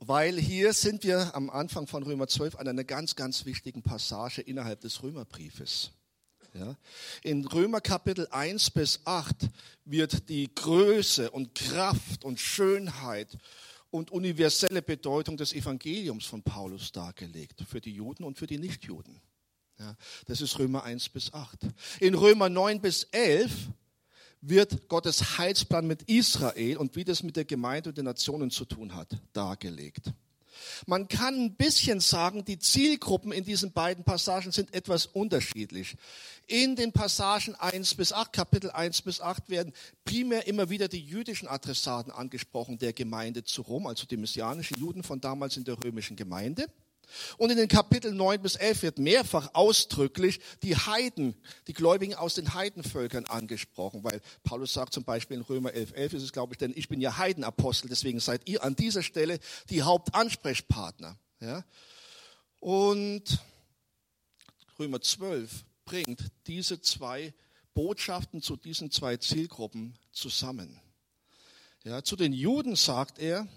[0.00, 4.42] Weil hier sind wir am Anfang von Römer 12 an einer ganz, ganz wichtigen Passage
[4.42, 5.92] innerhalb des Römerbriefes.
[6.54, 6.76] Ja.
[7.22, 9.48] In Römer Kapitel 1 bis 8
[9.84, 13.38] wird die Größe und Kraft und Schönheit
[13.90, 19.20] und universelle Bedeutung des Evangeliums von Paulus dargelegt, für die Juden und für die Nichtjuden.
[19.78, 21.60] Ja, das ist Römer 1 bis 8.
[22.00, 23.50] In Römer 9 bis 11
[24.40, 28.64] wird Gottes Heilsplan mit Israel und wie das mit der Gemeinde und den Nationen zu
[28.64, 30.12] tun hat, dargelegt.
[30.86, 35.96] Man kann ein bisschen sagen, die Zielgruppen in diesen beiden Passagen sind etwas unterschiedlich.
[36.46, 39.72] In den Passagen 1 bis 8, Kapitel 1 bis 8 werden
[40.04, 45.02] primär immer wieder die jüdischen Adressaten angesprochen der Gemeinde zu Rom, also die messianischen Juden
[45.02, 46.66] von damals in der römischen Gemeinde.
[47.38, 51.34] Und in den Kapiteln 9 bis 11 wird mehrfach ausdrücklich die Heiden,
[51.66, 56.12] die Gläubigen aus den Heidenvölkern angesprochen, weil Paulus sagt zum Beispiel in Römer 11, 11
[56.14, 59.38] ist es, glaube ich, denn ich bin ja Heidenapostel, deswegen seid ihr an dieser Stelle
[59.70, 61.18] die Hauptansprechpartner.
[61.40, 61.64] Ja?
[62.60, 63.38] Und
[64.78, 67.34] Römer 12, bringt diese zwei
[67.74, 70.80] Botschaften zu diesen zwei Zielgruppen zusammen.
[71.82, 73.48] Ja, zu den Juden sagt er,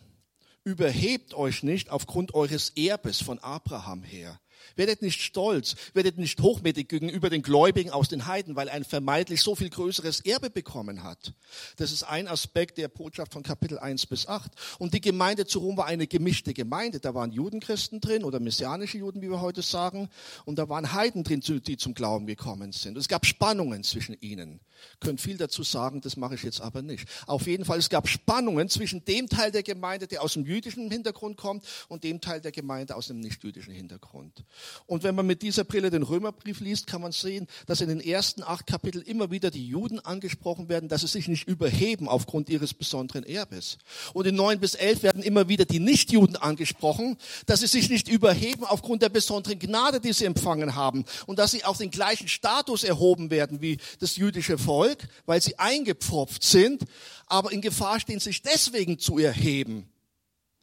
[0.63, 4.39] überhebt euch nicht aufgrund eures Erbes von Abraham her.
[4.75, 9.41] Werdet nicht stolz, werdet nicht hochmütig gegenüber den Gläubigen aus den Heiden, weil ein vermeintlich
[9.41, 11.33] so viel größeres Erbe bekommen hat.
[11.77, 14.51] Das ist ein Aspekt der Botschaft von Kapitel 1 bis 8.
[14.79, 16.99] Und die Gemeinde zu Rom war eine gemischte Gemeinde.
[16.99, 20.09] Da waren Judenchristen drin oder messianische Juden, wie wir heute sagen.
[20.45, 22.97] Und da waren Heiden drin, die zum Glauben gekommen sind.
[22.97, 24.59] Es gab Spannungen zwischen ihnen.
[24.99, 27.07] Könnt viel dazu sagen, das mache ich jetzt aber nicht.
[27.27, 30.89] Auf jeden Fall, es gab Spannungen zwischen dem Teil der Gemeinde, der aus dem jüdischen
[30.91, 34.43] Hintergrund kommt, und dem Teil der Gemeinde aus dem nicht-jüdischen Hintergrund.
[34.85, 37.99] Und wenn man mit dieser Brille den Römerbrief liest, kann man sehen, dass in den
[37.99, 42.49] ersten acht Kapiteln immer wieder die Juden angesprochen werden, dass sie sich nicht überheben aufgrund
[42.49, 43.77] ihres besonderen Erbes.
[44.13, 48.07] Und in neun bis elf werden immer wieder die Nichtjuden angesprochen, dass sie sich nicht
[48.07, 52.27] überheben aufgrund der besonderen Gnade, die sie empfangen haben und dass sie auf den gleichen
[52.27, 56.83] Status erhoben werden wie das jüdische Volk, weil sie eingepfropft sind,
[57.27, 59.89] aber in Gefahr stehen, sich deswegen zu erheben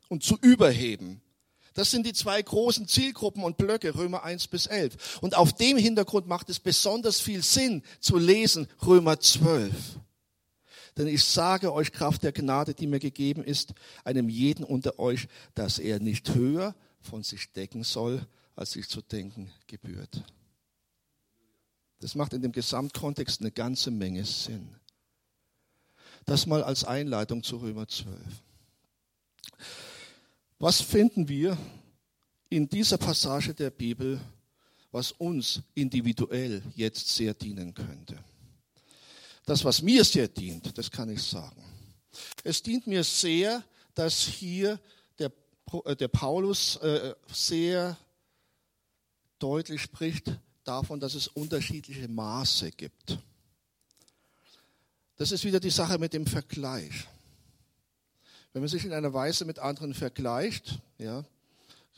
[0.09, 1.23] und zu überheben.
[1.75, 5.19] Das sind die zwei großen Zielgruppen und Blöcke, Römer 1 bis 11.
[5.21, 9.73] Und auf dem Hintergrund macht es besonders viel Sinn zu lesen Römer 12.
[10.97, 15.29] Denn ich sage euch Kraft der Gnade, die mir gegeben ist, einem jeden unter euch,
[15.55, 20.25] dass er nicht höher von sich decken soll, als sich zu denken gebührt.
[22.01, 24.75] Das macht in dem Gesamtkontext eine ganze Menge Sinn.
[26.25, 28.17] Das mal als Einleitung zu Römer 12.
[30.63, 31.57] Was finden wir
[32.51, 34.21] in dieser Passage der Bibel,
[34.93, 38.23] was uns individuell jetzt sehr dienen könnte?
[39.47, 41.65] Das, was mir sehr dient, das kann ich sagen.
[42.45, 44.79] Es dient mir sehr, dass hier
[45.19, 45.33] der,
[45.87, 47.97] äh, der Paulus äh, sehr
[49.39, 50.31] deutlich spricht
[50.65, 53.19] davon, dass es unterschiedliche Maße gibt.
[55.17, 57.07] Das ist wieder die Sache mit dem Vergleich.
[58.53, 61.25] Wenn man sich in einer Weise mit anderen vergleicht, ja,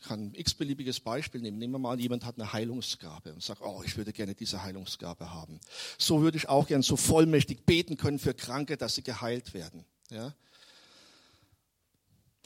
[0.03, 1.59] kann ein x-beliebiges Beispiel nehmen.
[1.59, 5.33] Nehmen wir mal, jemand hat eine Heilungsgabe und sagt, oh, ich würde gerne diese Heilungsgabe
[5.33, 5.61] haben.
[5.97, 9.85] So würde ich auch gerne so vollmächtig beten können für Kranke, dass sie geheilt werden.
[10.11, 10.35] Ja.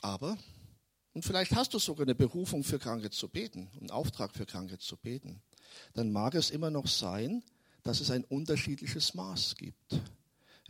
[0.02, 0.36] Aber,
[1.14, 4.78] und vielleicht hast du sogar eine Berufung für Kranke zu beten, einen Auftrag für Kranke
[4.78, 5.42] zu beten,
[5.94, 7.42] dann mag es immer noch sein,
[7.82, 10.00] dass es ein unterschiedliches Maß gibt.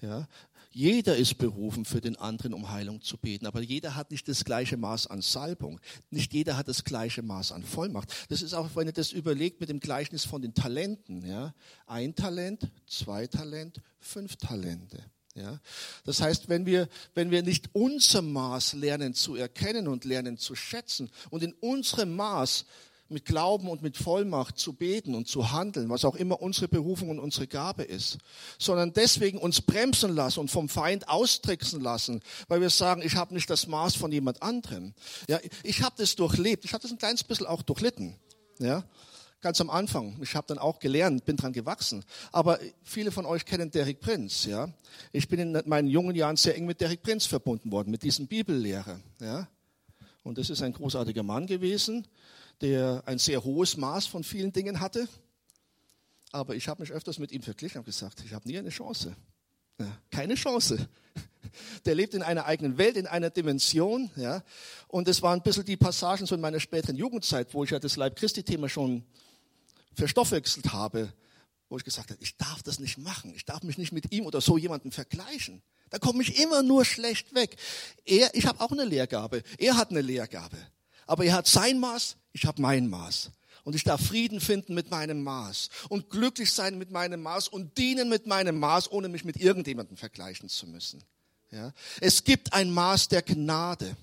[0.00, 0.28] Ja,
[0.76, 4.44] jeder ist berufen, für den anderen um Heilung zu beten, aber jeder hat nicht das
[4.44, 5.80] gleiche Maß an Salbung.
[6.10, 8.12] Nicht jeder hat das gleiche Maß an Vollmacht.
[8.28, 11.24] Das ist auch, wenn ihr das überlegt mit dem Gleichnis von den Talenten.
[11.24, 11.54] Ja?
[11.86, 15.02] Ein Talent, zwei Talent, fünf Talente.
[15.34, 15.60] Ja?
[16.04, 20.54] Das heißt, wenn wir, wenn wir nicht unser Maß lernen zu erkennen und lernen zu
[20.54, 22.66] schätzen und in unserem Maß
[23.08, 27.10] mit Glauben und mit Vollmacht zu beten und zu handeln, was auch immer unsere Berufung
[27.10, 28.18] und unsere Gabe ist,
[28.58, 33.34] sondern deswegen uns bremsen lassen und vom Feind austricksen lassen, weil wir sagen, ich habe
[33.34, 34.94] nicht das Maß von jemand anderem.
[35.28, 38.16] Ja, ich habe das durchlebt, ich habe das ein kleines bisschen auch durchlitten.
[38.58, 38.84] Ja,
[39.40, 40.18] ganz am Anfang.
[40.22, 42.04] Ich habe dann auch gelernt, bin dran gewachsen.
[42.32, 44.44] Aber viele von euch kennen Derek Prinz.
[44.46, 44.68] Ja,
[45.12, 48.26] ich bin in meinen jungen Jahren sehr eng mit Derek Prinz verbunden worden, mit diesem
[48.26, 48.98] Bibellehrer.
[49.20, 49.46] Ja,
[50.24, 52.06] und das ist ein großartiger Mann gewesen
[52.60, 55.08] der ein sehr hohes Maß von vielen Dingen hatte.
[56.32, 59.16] Aber ich habe mich öfters mit ihm verglichen und gesagt, ich habe nie eine Chance.
[59.78, 60.88] Ja, keine Chance.
[61.84, 64.10] Der lebt in einer eigenen Welt, in einer Dimension.
[64.16, 64.42] Ja.
[64.88, 67.78] Und es waren ein bisschen die Passagen so in meiner späteren Jugendzeit, wo ich ja
[67.78, 69.04] das Leib Christi-Thema schon
[69.94, 71.12] verstoffwechselt habe,
[71.68, 73.32] wo ich gesagt habe, ich darf das nicht machen.
[73.34, 75.62] Ich darf mich nicht mit ihm oder so jemandem vergleichen.
[75.90, 77.56] Da komme ich immer nur schlecht weg.
[78.04, 79.42] Er, ich habe auch eine Lehrgabe.
[79.58, 80.56] Er hat eine Lehrgabe.
[81.06, 83.30] Aber er hat sein Maß, ich habe mein Maß.
[83.64, 87.78] Und ich darf Frieden finden mit meinem Maß und glücklich sein mit meinem Maß und
[87.78, 91.02] dienen mit meinem Maß, ohne mich mit irgendjemandem vergleichen zu müssen.
[91.50, 91.72] Ja?
[92.00, 93.96] Es gibt ein Maß der Gnade.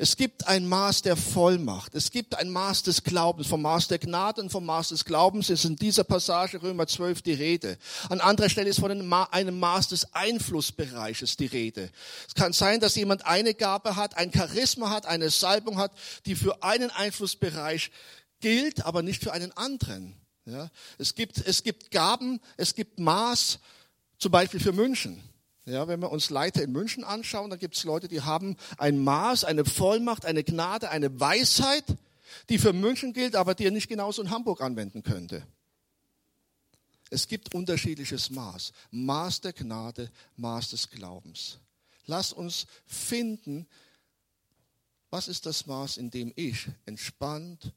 [0.00, 1.96] Es gibt ein Maß der Vollmacht.
[1.96, 3.48] Es gibt ein Maß des Glaubens.
[3.48, 7.22] Vom Maß der Gnade und vom Maß des Glaubens ist in dieser Passage Römer 12
[7.22, 7.78] die Rede.
[8.08, 11.90] An anderer Stelle ist von einem Maß des Einflussbereiches die Rede.
[12.28, 15.90] Es kann sein, dass jemand eine Gabe hat, ein Charisma hat, eine Salbung hat,
[16.26, 17.90] die für einen Einflussbereich
[18.38, 20.14] gilt, aber nicht für einen anderen.
[20.44, 20.70] Ja?
[20.98, 23.58] Es, gibt, es gibt Gaben, es gibt Maß,
[24.18, 25.27] zum Beispiel für München.
[25.68, 29.04] Ja, wenn wir uns Leiter in München anschauen, dann gibt es Leute, die haben ein
[29.04, 31.84] Maß, eine Vollmacht, eine Gnade, eine Weisheit,
[32.48, 35.46] die für München gilt, aber die er nicht genauso in Hamburg anwenden könnte.
[37.10, 38.72] Es gibt unterschiedliches Maß.
[38.92, 41.58] Maß der Gnade, Maß des Glaubens.
[42.06, 43.66] Lass uns finden,
[45.10, 47.74] was ist das Maß, in dem ich entspannt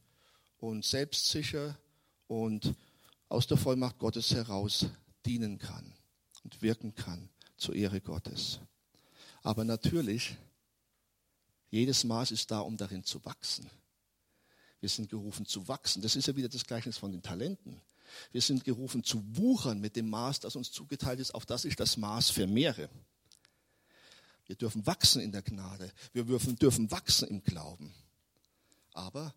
[0.60, 1.78] und selbstsicher
[2.28, 2.74] und
[3.28, 4.86] aus der Vollmacht Gottes heraus
[5.26, 5.94] dienen kann
[6.46, 7.30] und wirken kann
[7.62, 8.60] zur Ehre Gottes.
[9.44, 10.36] Aber natürlich,
[11.70, 13.70] jedes Maß ist da, um darin zu wachsen.
[14.80, 16.02] Wir sind gerufen zu wachsen.
[16.02, 17.80] Das ist ja wieder das Gleichnis von den Talenten.
[18.32, 21.76] Wir sind gerufen zu wuchern mit dem Maß, das uns zugeteilt ist, auf das ich
[21.76, 22.90] das Maß vermehre.
[24.48, 25.94] Wir dürfen wachsen in der Gnade.
[26.12, 27.94] Wir dürfen, wachsen im Glauben.
[28.94, 29.34] Aber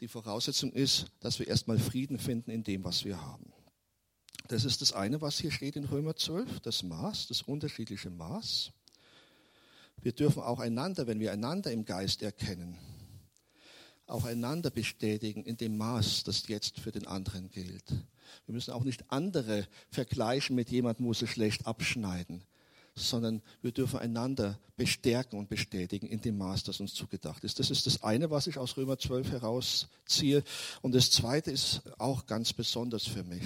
[0.00, 3.52] die Voraussetzung ist, dass wir erstmal Frieden finden in dem, was wir haben.
[4.48, 8.72] Das ist das eine, was hier steht in Römer 12, das Maß, das unterschiedliche Maß.
[10.00, 12.78] Wir dürfen auch einander, wenn wir einander im Geist erkennen,
[14.06, 17.90] auch einander bestätigen in dem Maß, das jetzt für den anderen gilt.
[18.46, 22.42] Wir müssen auch nicht andere vergleichen mit jemandem, wo sie schlecht abschneiden,
[22.94, 27.58] sondern wir dürfen einander bestärken und bestätigen in dem Maß, das uns zugedacht ist.
[27.58, 30.42] Das ist das eine, was ich aus Römer 12 herausziehe.
[30.80, 33.44] Und das zweite ist auch ganz besonders für mich.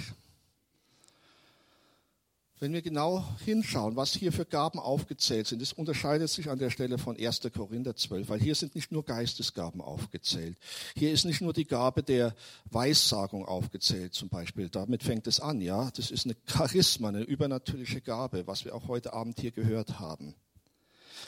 [2.59, 6.69] Wenn wir genau hinschauen, was hier für Gaben aufgezählt sind, das unterscheidet sich an der
[6.69, 7.41] Stelle von 1.
[7.53, 10.57] Korinther 12, weil hier sind nicht nur Geistesgaben aufgezählt.
[10.95, 12.33] Hier ist nicht nur die Gabe der
[12.65, 14.69] Weissagung aufgezählt zum Beispiel.
[14.69, 15.89] Damit fängt es an, ja.
[15.91, 20.35] Das ist eine Charisma, eine übernatürliche Gabe, was wir auch heute Abend hier gehört haben.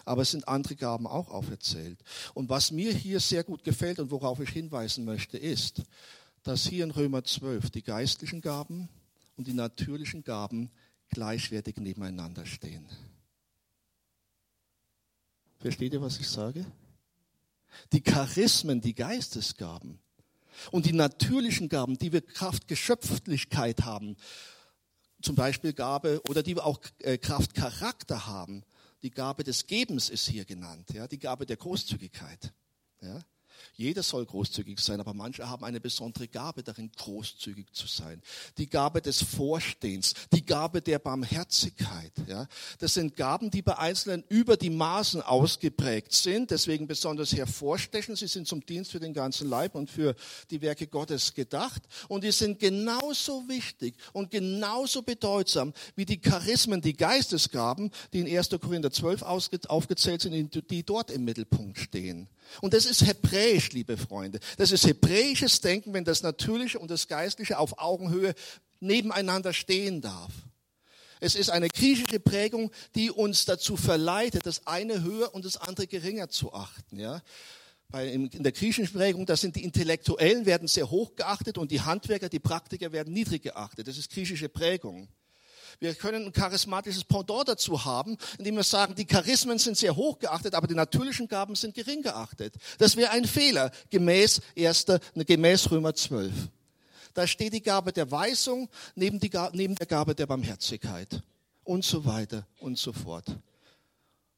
[0.05, 1.99] Aber es sind andere Gaben auch aufgezählt.
[2.33, 5.81] Und was mir hier sehr gut gefällt und worauf ich hinweisen möchte, ist,
[6.43, 8.88] dass hier in Römer 12 die geistlichen Gaben
[9.35, 10.69] und die natürlichen Gaben
[11.09, 12.87] gleichwertig nebeneinander stehen.
[15.59, 16.65] Versteht ihr, was ich sage?
[17.91, 19.99] Die Charismen, die Geistesgaben
[20.71, 24.15] und die natürlichen Gaben, die wir Kraft Geschöpflichkeit haben,
[25.21, 28.63] zum Beispiel Gabe oder die wir auch äh, Kraft Charakter haben,
[29.01, 32.53] die Gabe des Gebens ist hier genannt, ja, die Gabe der Großzügigkeit.
[33.01, 33.19] Ja.
[33.75, 38.21] Jeder soll großzügig sein, aber manche haben eine besondere Gabe darin, großzügig zu sein.
[38.57, 42.11] Die Gabe des Vorstehens, die Gabe der Barmherzigkeit.
[42.27, 42.47] Ja.
[42.79, 48.15] Das sind Gaben, die bei Einzelnen über die Maßen ausgeprägt sind, deswegen besonders hervorstechen.
[48.15, 50.15] Sie sind zum Dienst für den ganzen Leib und für
[50.51, 51.83] die Werke Gottes gedacht.
[52.07, 58.37] Und die sind genauso wichtig und genauso bedeutsam wie die Charismen, die Geistesgaben, die in
[58.37, 58.49] 1.
[58.61, 62.27] Korinther 12 aufgezählt sind, die dort im Mittelpunkt stehen.
[62.61, 64.39] Und das ist hebräisch, liebe Freunde.
[64.58, 68.34] Das ist hebräisches Denken, wenn das Natürliche und das Geistliche auf Augenhöhe
[68.79, 70.31] nebeneinander stehen darf.
[71.19, 75.88] Es ist eine griechische Prägung, die uns dazu verleitet, das eine höher und das andere
[75.88, 76.99] geringer zu achten.
[76.99, 77.21] Ja?
[77.93, 82.29] In der griechischen Prägung, da sind die Intellektuellen werden sehr hoch geachtet und die Handwerker,
[82.29, 83.88] die Praktiker werden niedrig geachtet.
[83.88, 85.08] Das ist griechische Prägung.
[85.79, 90.19] Wir können ein charismatisches Pendant dazu haben, indem wir sagen, die Charismen sind sehr hoch
[90.19, 92.55] geachtet, aber die natürlichen Gaben sind gering geachtet.
[92.77, 96.31] Das wäre ein Fehler, gemäß, erster, gemäß Römer 12.
[97.13, 101.21] Da steht die Gabe der Weisung neben, die, neben der Gabe der Barmherzigkeit
[101.63, 103.25] und so weiter und so fort.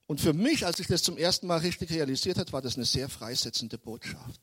[0.06, 2.86] Und für mich, als ich das zum ersten Mal richtig realisiert habe, war das eine
[2.86, 4.42] sehr freisetzende Botschaft.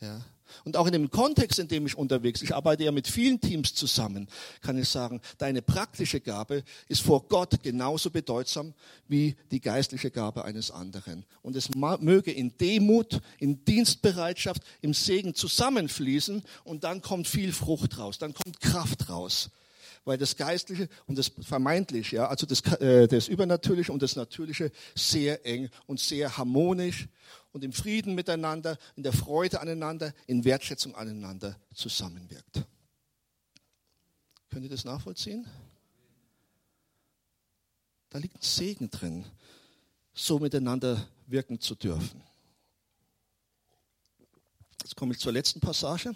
[0.00, 0.20] Ja.
[0.64, 3.74] Und auch in dem Kontext, in dem ich unterwegs, ich arbeite ja mit vielen Teams
[3.74, 4.28] zusammen,
[4.60, 8.74] kann ich sagen, deine praktische Gabe ist vor Gott genauso bedeutsam
[9.08, 11.24] wie die geistliche Gabe eines anderen.
[11.42, 17.98] Und es möge in Demut, in Dienstbereitschaft, im Segen zusammenfließen und dann kommt viel Frucht
[17.98, 19.50] raus, dann kommt Kraft raus
[20.04, 24.72] weil das Geistliche und das Vermeintliche, ja, also das, äh, das Übernatürliche und das Natürliche
[24.94, 27.08] sehr eng und sehr harmonisch
[27.52, 32.64] und im Frieden miteinander, in der Freude aneinander, in Wertschätzung aneinander zusammenwirkt.
[34.50, 35.46] Könnt ihr das nachvollziehen?
[38.08, 39.24] Da liegt ein Segen drin,
[40.12, 42.22] so miteinander wirken zu dürfen.
[44.82, 46.14] Jetzt komme ich zur letzten Passage.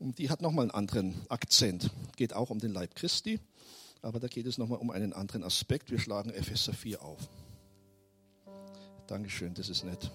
[0.00, 1.90] Und die hat nochmal einen anderen Akzent.
[2.16, 3.38] Geht auch um den Leib Christi,
[4.02, 5.90] aber da geht es nochmal um einen anderen Aspekt.
[5.90, 7.28] Wir schlagen Epheser 4 auf.
[9.06, 10.10] Dankeschön, das ist nett.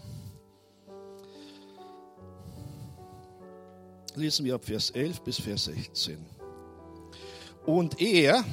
[4.15, 6.25] Lesen wir ab Vers 11 bis Vers 16.
[7.65, 8.43] Und er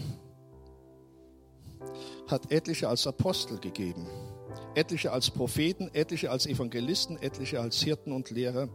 [2.28, 4.06] hat etliche als Apostel gegeben,
[4.74, 8.68] etliche als Propheten, etliche als Evangelisten, etliche als Hirten und Lehrer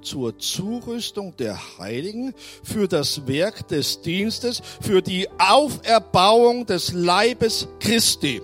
[0.00, 2.32] zur Zurüstung der Heiligen,
[2.62, 8.40] für das Werk des Dienstes, für die Auferbauung des Leibes Christi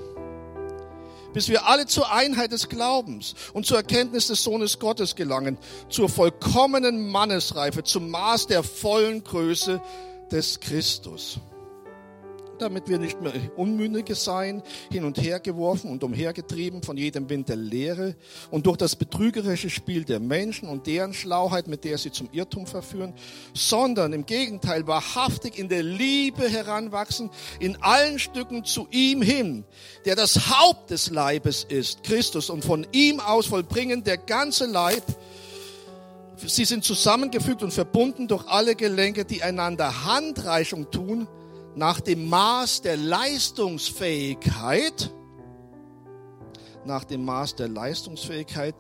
[1.33, 5.59] bis wir alle zur Einheit des Glaubens und zur Erkenntnis des Sohnes Gottes gelangen,
[5.89, 9.81] zur vollkommenen Mannesreife, zum Maß der vollen Größe
[10.31, 11.41] des Christus.
[12.63, 17.49] Damit wir nicht mehr Unmündige seien, hin und her geworfen und umhergetrieben von jedem Wind
[17.49, 18.15] der Lehre
[18.51, 22.67] und durch das betrügerische Spiel der Menschen und deren Schlauheit, mit der sie zum Irrtum
[22.67, 23.15] verführen,
[23.55, 27.31] sondern im Gegenteil wahrhaftig in der Liebe heranwachsen,
[27.61, 29.65] in allen Stücken zu ihm hin,
[30.05, 35.03] der das Haupt des Leibes ist, Christus, und von ihm aus vollbringen der ganze Leib,
[36.47, 41.27] Sie sind zusammengefügt und verbunden durch alle Gelenke, die einander Handreichung tun,
[41.79, 45.15] nach dem Maß der Leistungsfähigkeit,
[46.85, 48.75] nach dem Maß der Leistungsfähigkeit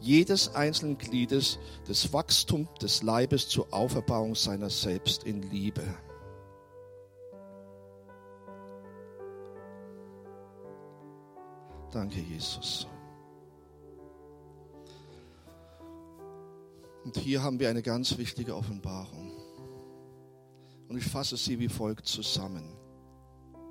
[0.00, 5.82] jedes einzelnen Gliedes des Wachstums des Leibes zur Auferbauung seiner selbst in Liebe.
[11.90, 12.86] Danke, Jesus.
[17.04, 19.23] Und hier haben wir eine ganz wichtige Offenbarung.
[20.88, 22.76] Und ich fasse sie wie folgt zusammen.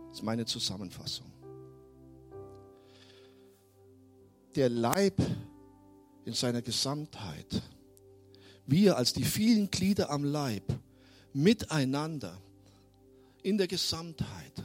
[0.09, 1.31] Das ist meine Zusammenfassung.
[4.55, 5.19] Der Leib
[6.25, 7.61] in seiner Gesamtheit,
[8.65, 10.63] wir als die vielen Glieder am Leib,
[11.33, 12.39] miteinander
[13.41, 14.63] in der Gesamtheit,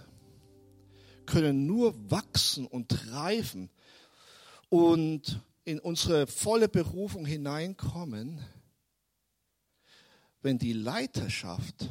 [1.26, 3.70] können nur wachsen und reifen
[4.68, 8.42] und in unsere volle Berufung hineinkommen,
[10.40, 11.88] wenn die Leiterschaft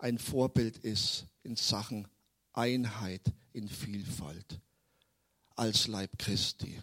[0.00, 2.08] ein Vorbild ist in Sachen
[2.52, 4.60] Einheit in Vielfalt
[5.56, 6.80] als Leib Christi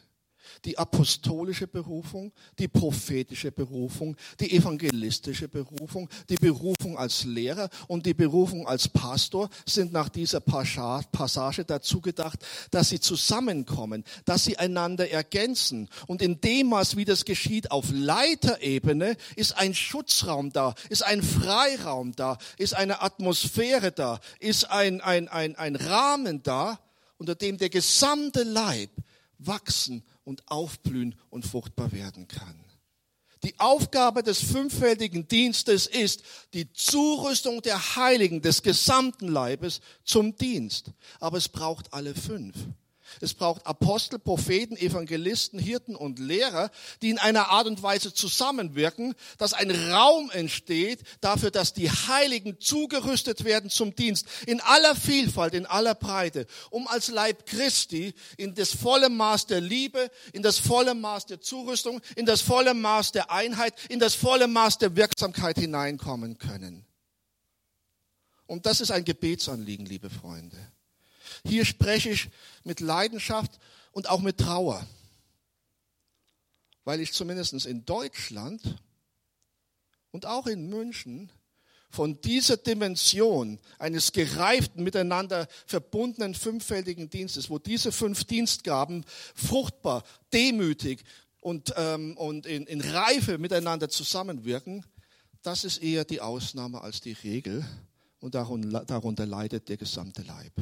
[0.66, 8.14] die apostolische Berufung, die prophetische Berufung, die evangelistische Berufung, die Berufung als Lehrer und die
[8.14, 15.10] Berufung als Pastor sind nach dieser Passage dazu gedacht, dass sie zusammenkommen, dass sie einander
[15.10, 15.90] ergänzen.
[16.08, 21.22] Und in dem Maß, wie das geschieht auf Leiterebene, ist ein Schutzraum da, ist ein
[21.22, 26.80] Freiraum da, ist eine Atmosphäre da, ist ein, ein, ein, ein Rahmen da,
[27.18, 28.92] unter dem der gesamte Leib
[29.40, 32.66] wachsen und aufblühen und fruchtbar werden kann.
[33.44, 36.22] Die Aufgabe des fünffältigen Dienstes ist
[36.54, 40.92] die Zurüstung der Heiligen des gesamten Leibes zum Dienst.
[41.22, 42.58] Aber es braucht alle fünf.
[43.22, 49.16] Es braucht Apostel, Propheten, Evangelisten, Hirten und Lehrer, die in einer Art und Weise zusammenwirken,
[49.38, 55.54] dass ein Raum entsteht dafür, dass die Heiligen zugerüstet werden zum Dienst in aller Vielfalt,
[55.54, 60.60] in aller Breite, um als Leib Christi in das volle Maß der Liebe, in das
[60.60, 64.96] volle Maß der Zurüstung, in das volle Maß der Einheit, in das volle Maß der
[64.96, 66.86] Wirksamkeit hineinkommen können.
[68.48, 70.58] Und das ist ein Gebetsanliegen, liebe Freunde.
[71.46, 72.30] Hier spreche ich
[72.64, 73.60] mit Leidenschaft
[73.92, 74.86] und auch mit Trauer,
[76.84, 78.62] weil ich zumindest in Deutschland
[80.12, 81.32] und auch in München
[81.90, 91.04] von dieser Dimension eines gereiften, miteinander verbundenen fünffältigen Dienstes, wo diese fünf Dienstgaben fruchtbar, demütig
[91.40, 94.86] und, ähm, und in, in Reife miteinander zusammenwirken,
[95.44, 97.66] das ist eher die Ausnahme als die Regel
[98.20, 100.54] und darunter, darunter leidet der gesamte Leib.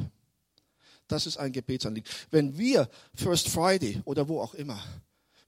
[1.07, 2.09] Das ist ein Gebetsanliegen.
[2.31, 4.81] Wenn wir First Friday oder wo auch immer,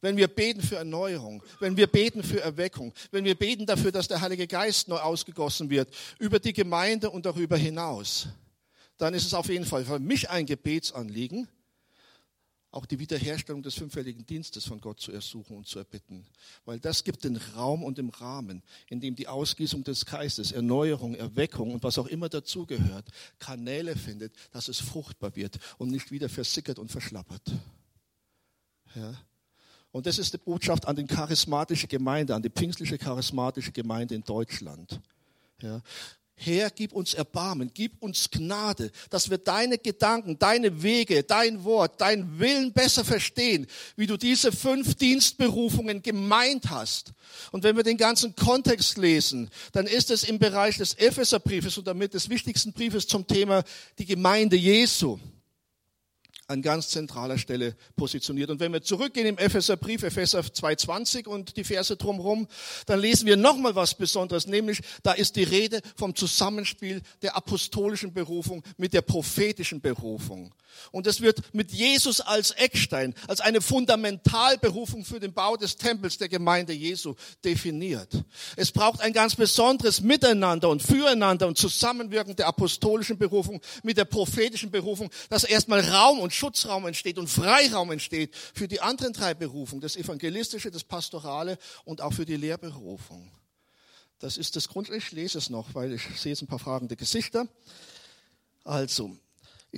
[0.02, 4.08] wenn wir beten für Erneuerung, wenn wir beten für Erweckung, wenn wir beten dafür, dass
[4.08, 5.90] der Heilige Geist neu ausgegossen wird,
[6.20, 8.28] über die Gemeinde und darüber hinaus,
[8.98, 11.48] dann ist es auf jeden Fall für mich ein Gebetsanliegen,
[12.78, 16.24] auch die Wiederherstellung des fünffältigen Dienstes von Gott zu ersuchen und zu erbitten.
[16.64, 21.16] Weil das gibt den Raum und den Rahmen, in dem die Ausgießung des Geistes, Erneuerung,
[21.16, 23.10] Erweckung und was auch immer dazugehört,
[23.40, 27.52] Kanäle findet, dass es fruchtbar wird und nicht wieder versickert und verschlappert.
[28.94, 29.16] Ja.
[29.92, 34.24] Und das ist die Botschaft an die charismatische Gemeinde, an die pfingstliche charismatische Gemeinde in
[34.24, 35.02] Deutschland.
[35.64, 35.82] Ja.
[36.40, 42.00] Herr, gib uns Erbarmen, gib uns Gnade, dass wir deine Gedanken, deine Wege, dein Wort,
[42.00, 43.66] dein Willen besser verstehen,
[43.96, 47.14] wie du diese fünf Dienstberufungen gemeint hast.
[47.52, 51.88] Und wenn wir den ganzen Kontext lesen, dann ist es im Bereich des Epheserbriefes und
[51.88, 53.64] damit des wichtigsten Briefes zum Thema
[53.98, 55.20] die Gemeinde Jesu
[56.48, 58.50] an ganz zentraler Stelle positioniert.
[58.50, 62.48] Und wenn wir zurückgehen im Epheserbrief, Epheser 2,20 und die Verse drumherum,
[62.86, 68.14] dann lesen wir nochmal was Besonderes, nämlich da ist die Rede vom Zusammenspiel der apostolischen
[68.14, 70.54] Berufung mit der prophetischen Berufung.
[70.92, 76.18] Und es wird mit Jesus als Eckstein, als eine Fundamentalberufung für den Bau des Tempels
[76.18, 78.24] der Gemeinde Jesu definiert.
[78.56, 84.06] Es braucht ein ganz besonderes Miteinander und Füreinander und Zusammenwirken der apostolischen Berufung mit der
[84.06, 89.34] prophetischen Berufung, dass erstmal Raum und Schutzraum entsteht und Freiraum entsteht für die anderen drei
[89.34, 93.32] Berufungen, das Evangelistische, das Pastorale und auch für die Lehrberufung.
[94.20, 94.90] Das ist das Grund.
[94.90, 97.48] Ich lese es noch, weil ich sehe jetzt ein paar fragende Gesichter.
[98.64, 99.16] Also,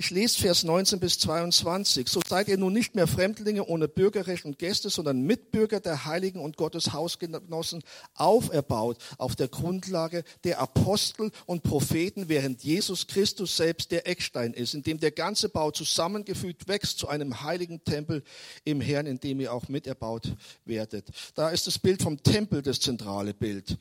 [0.00, 2.08] ich lese Vers 19 bis 22.
[2.08, 6.40] So seid ihr nun nicht mehr Fremdlinge ohne Bürgerrecht und Gäste, sondern Mitbürger der Heiligen
[6.40, 7.82] und Gottes Hausgenossen,
[8.14, 14.72] auferbaut auf der Grundlage der Apostel und Propheten, während Jesus Christus selbst der Eckstein ist,
[14.72, 18.24] in dem der ganze Bau zusammengefügt wächst zu einem heiligen Tempel
[18.64, 20.34] im Herrn, in dem ihr auch miterbaut
[20.64, 21.08] werdet.
[21.34, 23.76] Da ist das Bild vom Tempel das zentrale Bild.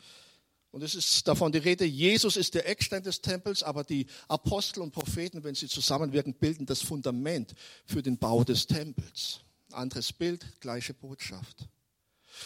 [0.71, 4.81] Und es ist davon die Rede, Jesus ist der Eckstein des Tempels, aber die Apostel
[4.81, 7.55] und Propheten, wenn sie zusammenwirken, bilden das Fundament
[7.85, 9.39] für den Bau des Tempels.
[9.71, 11.67] Anderes Bild, gleiche Botschaft.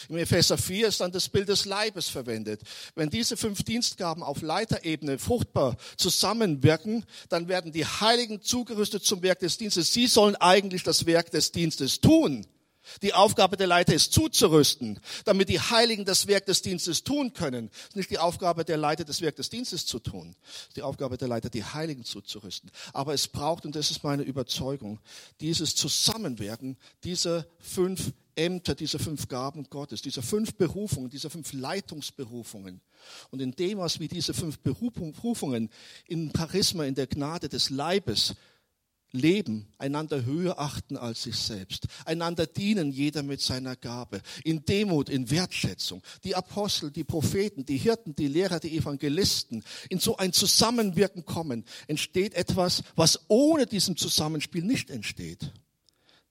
[0.09, 2.61] Im Epheser 4 ist dann das Bild des Leibes verwendet.
[2.95, 9.39] Wenn diese fünf Dienstgaben auf Leiterebene fruchtbar zusammenwirken, dann werden die Heiligen zugerüstet zum Werk
[9.39, 9.93] des Dienstes.
[9.93, 12.47] Sie sollen eigentlich das Werk des Dienstes tun.
[13.01, 17.69] Die Aufgabe der Leiter ist zuzurüsten, damit die Heiligen das Werk des Dienstes tun können.
[17.73, 20.35] Es ist nicht die Aufgabe der Leiter, das Werk des Dienstes zu tun.
[20.43, 22.71] Es ist die Aufgabe der Leiter, die Heiligen zuzurüsten.
[22.93, 24.99] Aber es braucht, und das ist meine Überzeugung,
[25.39, 32.81] dieses Zusammenwirken dieser fünf Ämter, dieser fünf Gaben Gottes, dieser fünf Berufungen, dieser fünf Leitungsberufungen.
[33.29, 35.69] Und in dem, was wie diese fünf Berufungen
[36.07, 38.35] im Charisma, in der Gnade des Leibes
[39.13, 45.07] leben, einander höher achten als sich selbst, einander dienen, jeder mit seiner Gabe, in Demut,
[45.07, 46.01] in Wertschätzung.
[46.23, 51.63] Die Apostel, die Propheten, die Hirten, die Lehrer, die Evangelisten, in so ein Zusammenwirken kommen,
[51.87, 55.51] entsteht etwas, was ohne diesem Zusammenspiel nicht entsteht,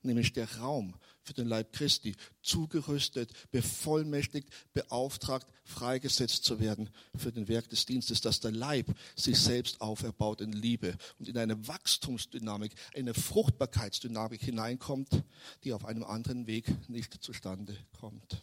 [0.03, 7.49] nämlich der Raum für den Leib Christi, zugerüstet, bevollmächtigt, beauftragt, freigesetzt zu werden für den
[7.49, 12.75] Werk des Dienstes, dass der Leib sich selbst auferbaut in Liebe und in eine Wachstumsdynamik,
[12.95, 15.23] eine Fruchtbarkeitsdynamik hineinkommt,
[15.65, 18.43] die auf einem anderen Weg nicht zustande kommt.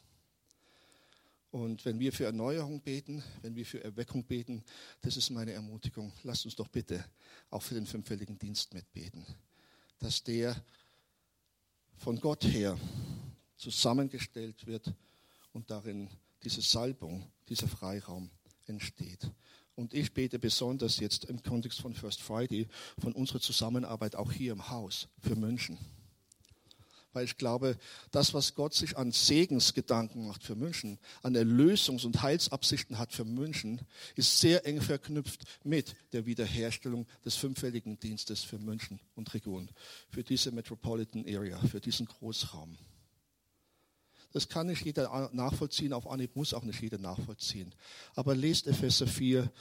[1.51, 4.63] Und wenn wir für Erneuerung beten, wenn wir für Erweckung beten,
[5.01, 6.13] das ist meine Ermutigung.
[6.23, 7.03] Lasst uns doch bitte
[7.49, 9.25] auch für den fünffälligen Dienst mitbeten,
[9.97, 10.55] dass der
[12.00, 12.78] von Gott her
[13.58, 14.93] zusammengestellt wird
[15.54, 16.10] und darin
[16.43, 18.32] diese Salbung, dieser Freiraum
[18.66, 19.30] entsteht.
[19.76, 24.54] Und ich bete besonders jetzt im Kontext von First Friday von unserer Zusammenarbeit auch hier
[24.54, 25.78] im Haus für München
[27.14, 27.78] weil ich glaube,
[28.12, 33.26] das, was Gott sich an Segensgedanken macht für München, an Erlösungs- und Heilsabsichten hat für
[33.26, 33.82] München,
[34.16, 39.70] ist sehr eng verknüpft mit der Wiederherstellung des fünffälligen Dienstes für München und Region,
[40.10, 42.78] für diese Metropolitan Area, für diesen Großraum.
[44.32, 47.74] Das kann nicht jeder nachvollziehen, auf Anhieb muss auch nicht jeder nachvollziehen.
[48.14, 49.51] Aber lest Epheser 4,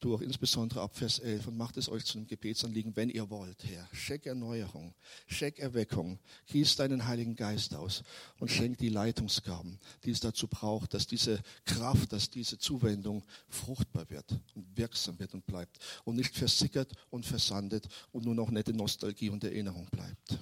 [0.00, 3.64] durch, insbesondere ab Vers 11, und macht es euch zu einem Gebetsanliegen, wenn ihr wollt,
[3.64, 3.88] Herr.
[3.92, 4.94] Schenk Erneuerung,
[5.26, 8.02] schenk Erweckung, gieß deinen Heiligen Geist aus
[8.38, 14.08] und schenk die Leitungsgaben, die es dazu braucht, dass diese Kraft, dass diese Zuwendung fruchtbar
[14.10, 18.72] wird und wirksam wird und bleibt und nicht versickert und versandet und nur noch nette
[18.72, 20.38] Nostalgie und Erinnerung bleibt.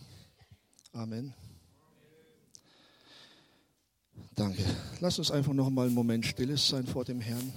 [0.92, 1.34] Amen.
[4.34, 4.64] Danke.
[5.00, 7.52] Lass uns einfach noch mal einen Moment stilles sein vor dem Herrn.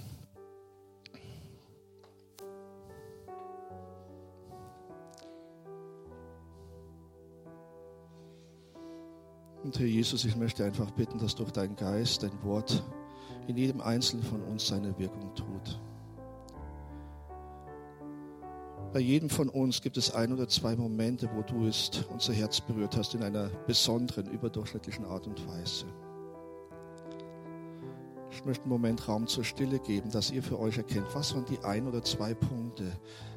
[9.62, 12.82] Und Herr Jesus, ich möchte einfach bitten, dass durch deinen Geist, dein Wort
[13.46, 15.80] in jedem Einzelnen von uns seine Wirkung tut.
[18.92, 22.60] Bei jedem von uns gibt es ein oder zwei Momente, wo du es unser Herz
[22.60, 25.86] berührt hast in einer besonderen, überdurchschnittlichen Art und Weise.
[28.32, 31.44] Ich möchte einen Moment Raum zur Stille geben, dass ihr für euch erkennt, was waren
[31.44, 32.90] die ein oder zwei Punkte,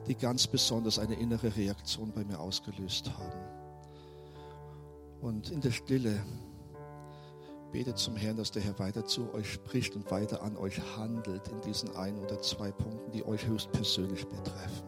[0.08, 3.53] die ganz besonders eine innere Reaktion bei mir ausgelöst haben.
[5.24, 6.22] Und in der Stille
[7.72, 11.48] betet zum Herrn, dass der Herr weiter zu euch spricht und weiter an euch handelt
[11.48, 14.84] in diesen ein oder zwei Punkten, die euch höchstpersönlich betreffen.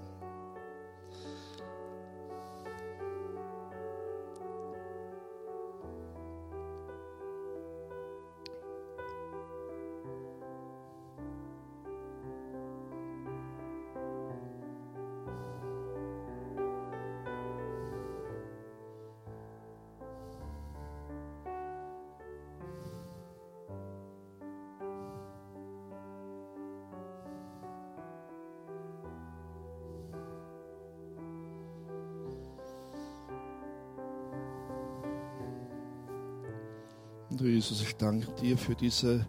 [37.66, 39.26] Jesus, ich danke dir für diese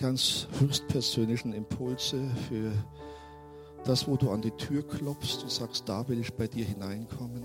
[0.00, 2.72] ganz höchstpersönlichen Impulse, für
[3.84, 7.44] das, wo du an die Tür klopfst und sagst, da will ich bei dir hineinkommen.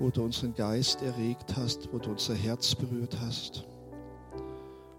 [0.00, 3.64] Wo du unseren Geist erregt hast, wo du unser Herz berührt hast.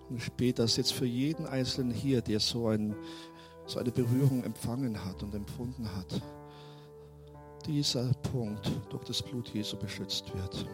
[0.09, 2.95] Und ich bete das jetzt für jeden Einzelnen hier, der so ein
[3.65, 6.21] so eine Berührung empfangen hat und empfunden hat,
[7.65, 10.65] dieser Punkt durch das Blut Jesu beschützt wird.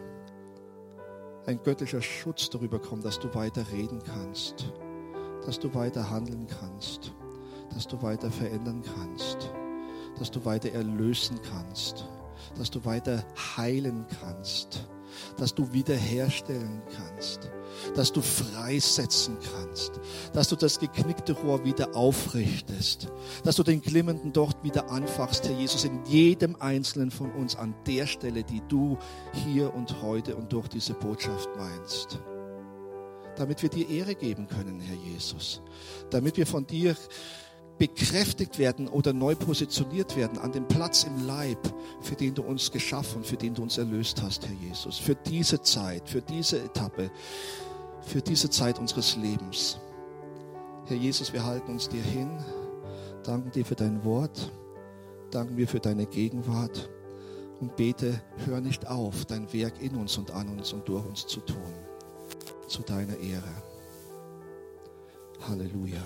[1.46, 4.72] Ein göttlicher Schutz darüber kommt, dass du weiter reden kannst,
[5.46, 7.12] dass du weiter handeln kannst,
[7.72, 9.50] dass du weiter verändern kannst,
[10.18, 12.06] dass du weiter erlösen kannst,
[12.56, 13.24] dass du weiter
[13.56, 14.86] heilen kannst,
[15.38, 17.50] dass du wiederherstellen kannst,
[17.94, 20.00] dass du freisetzen kannst,
[20.32, 23.08] dass du das geknickte Rohr wieder aufrichtest,
[23.44, 27.74] dass du den glimmenden Docht wieder anfachst, Herr Jesus, in jedem Einzelnen von uns an
[27.86, 28.98] der Stelle, die du
[29.44, 32.18] hier und heute und durch diese Botschaft meinst.
[33.36, 35.62] Damit wir dir Ehre geben können, Herr Jesus.
[36.10, 36.96] Damit wir von dir
[37.80, 41.58] bekräftigt werden oder neu positioniert werden an dem Platz im Leib,
[42.02, 44.98] für den du uns geschaffen, für den du uns erlöst hast, Herr Jesus.
[44.98, 47.10] Für diese Zeit, für diese Etappe,
[48.02, 49.78] für diese Zeit unseres Lebens.
[50.86, 52.30] Herr Jesus, wir halten uns dir hin,
[53.22, 54.50] danken dir für dein Wort,
[55.30, 56.90] danken wir für deine Gegenwart
[57.60, 61.26] und bete, hör nicht auf, dein Werk in uns und an uns und durch uns
[61.26, 61.74] zu tun.
[62.66, 63.62] Zu deiner Ehre.
[65.48, 66.02] Halleluja.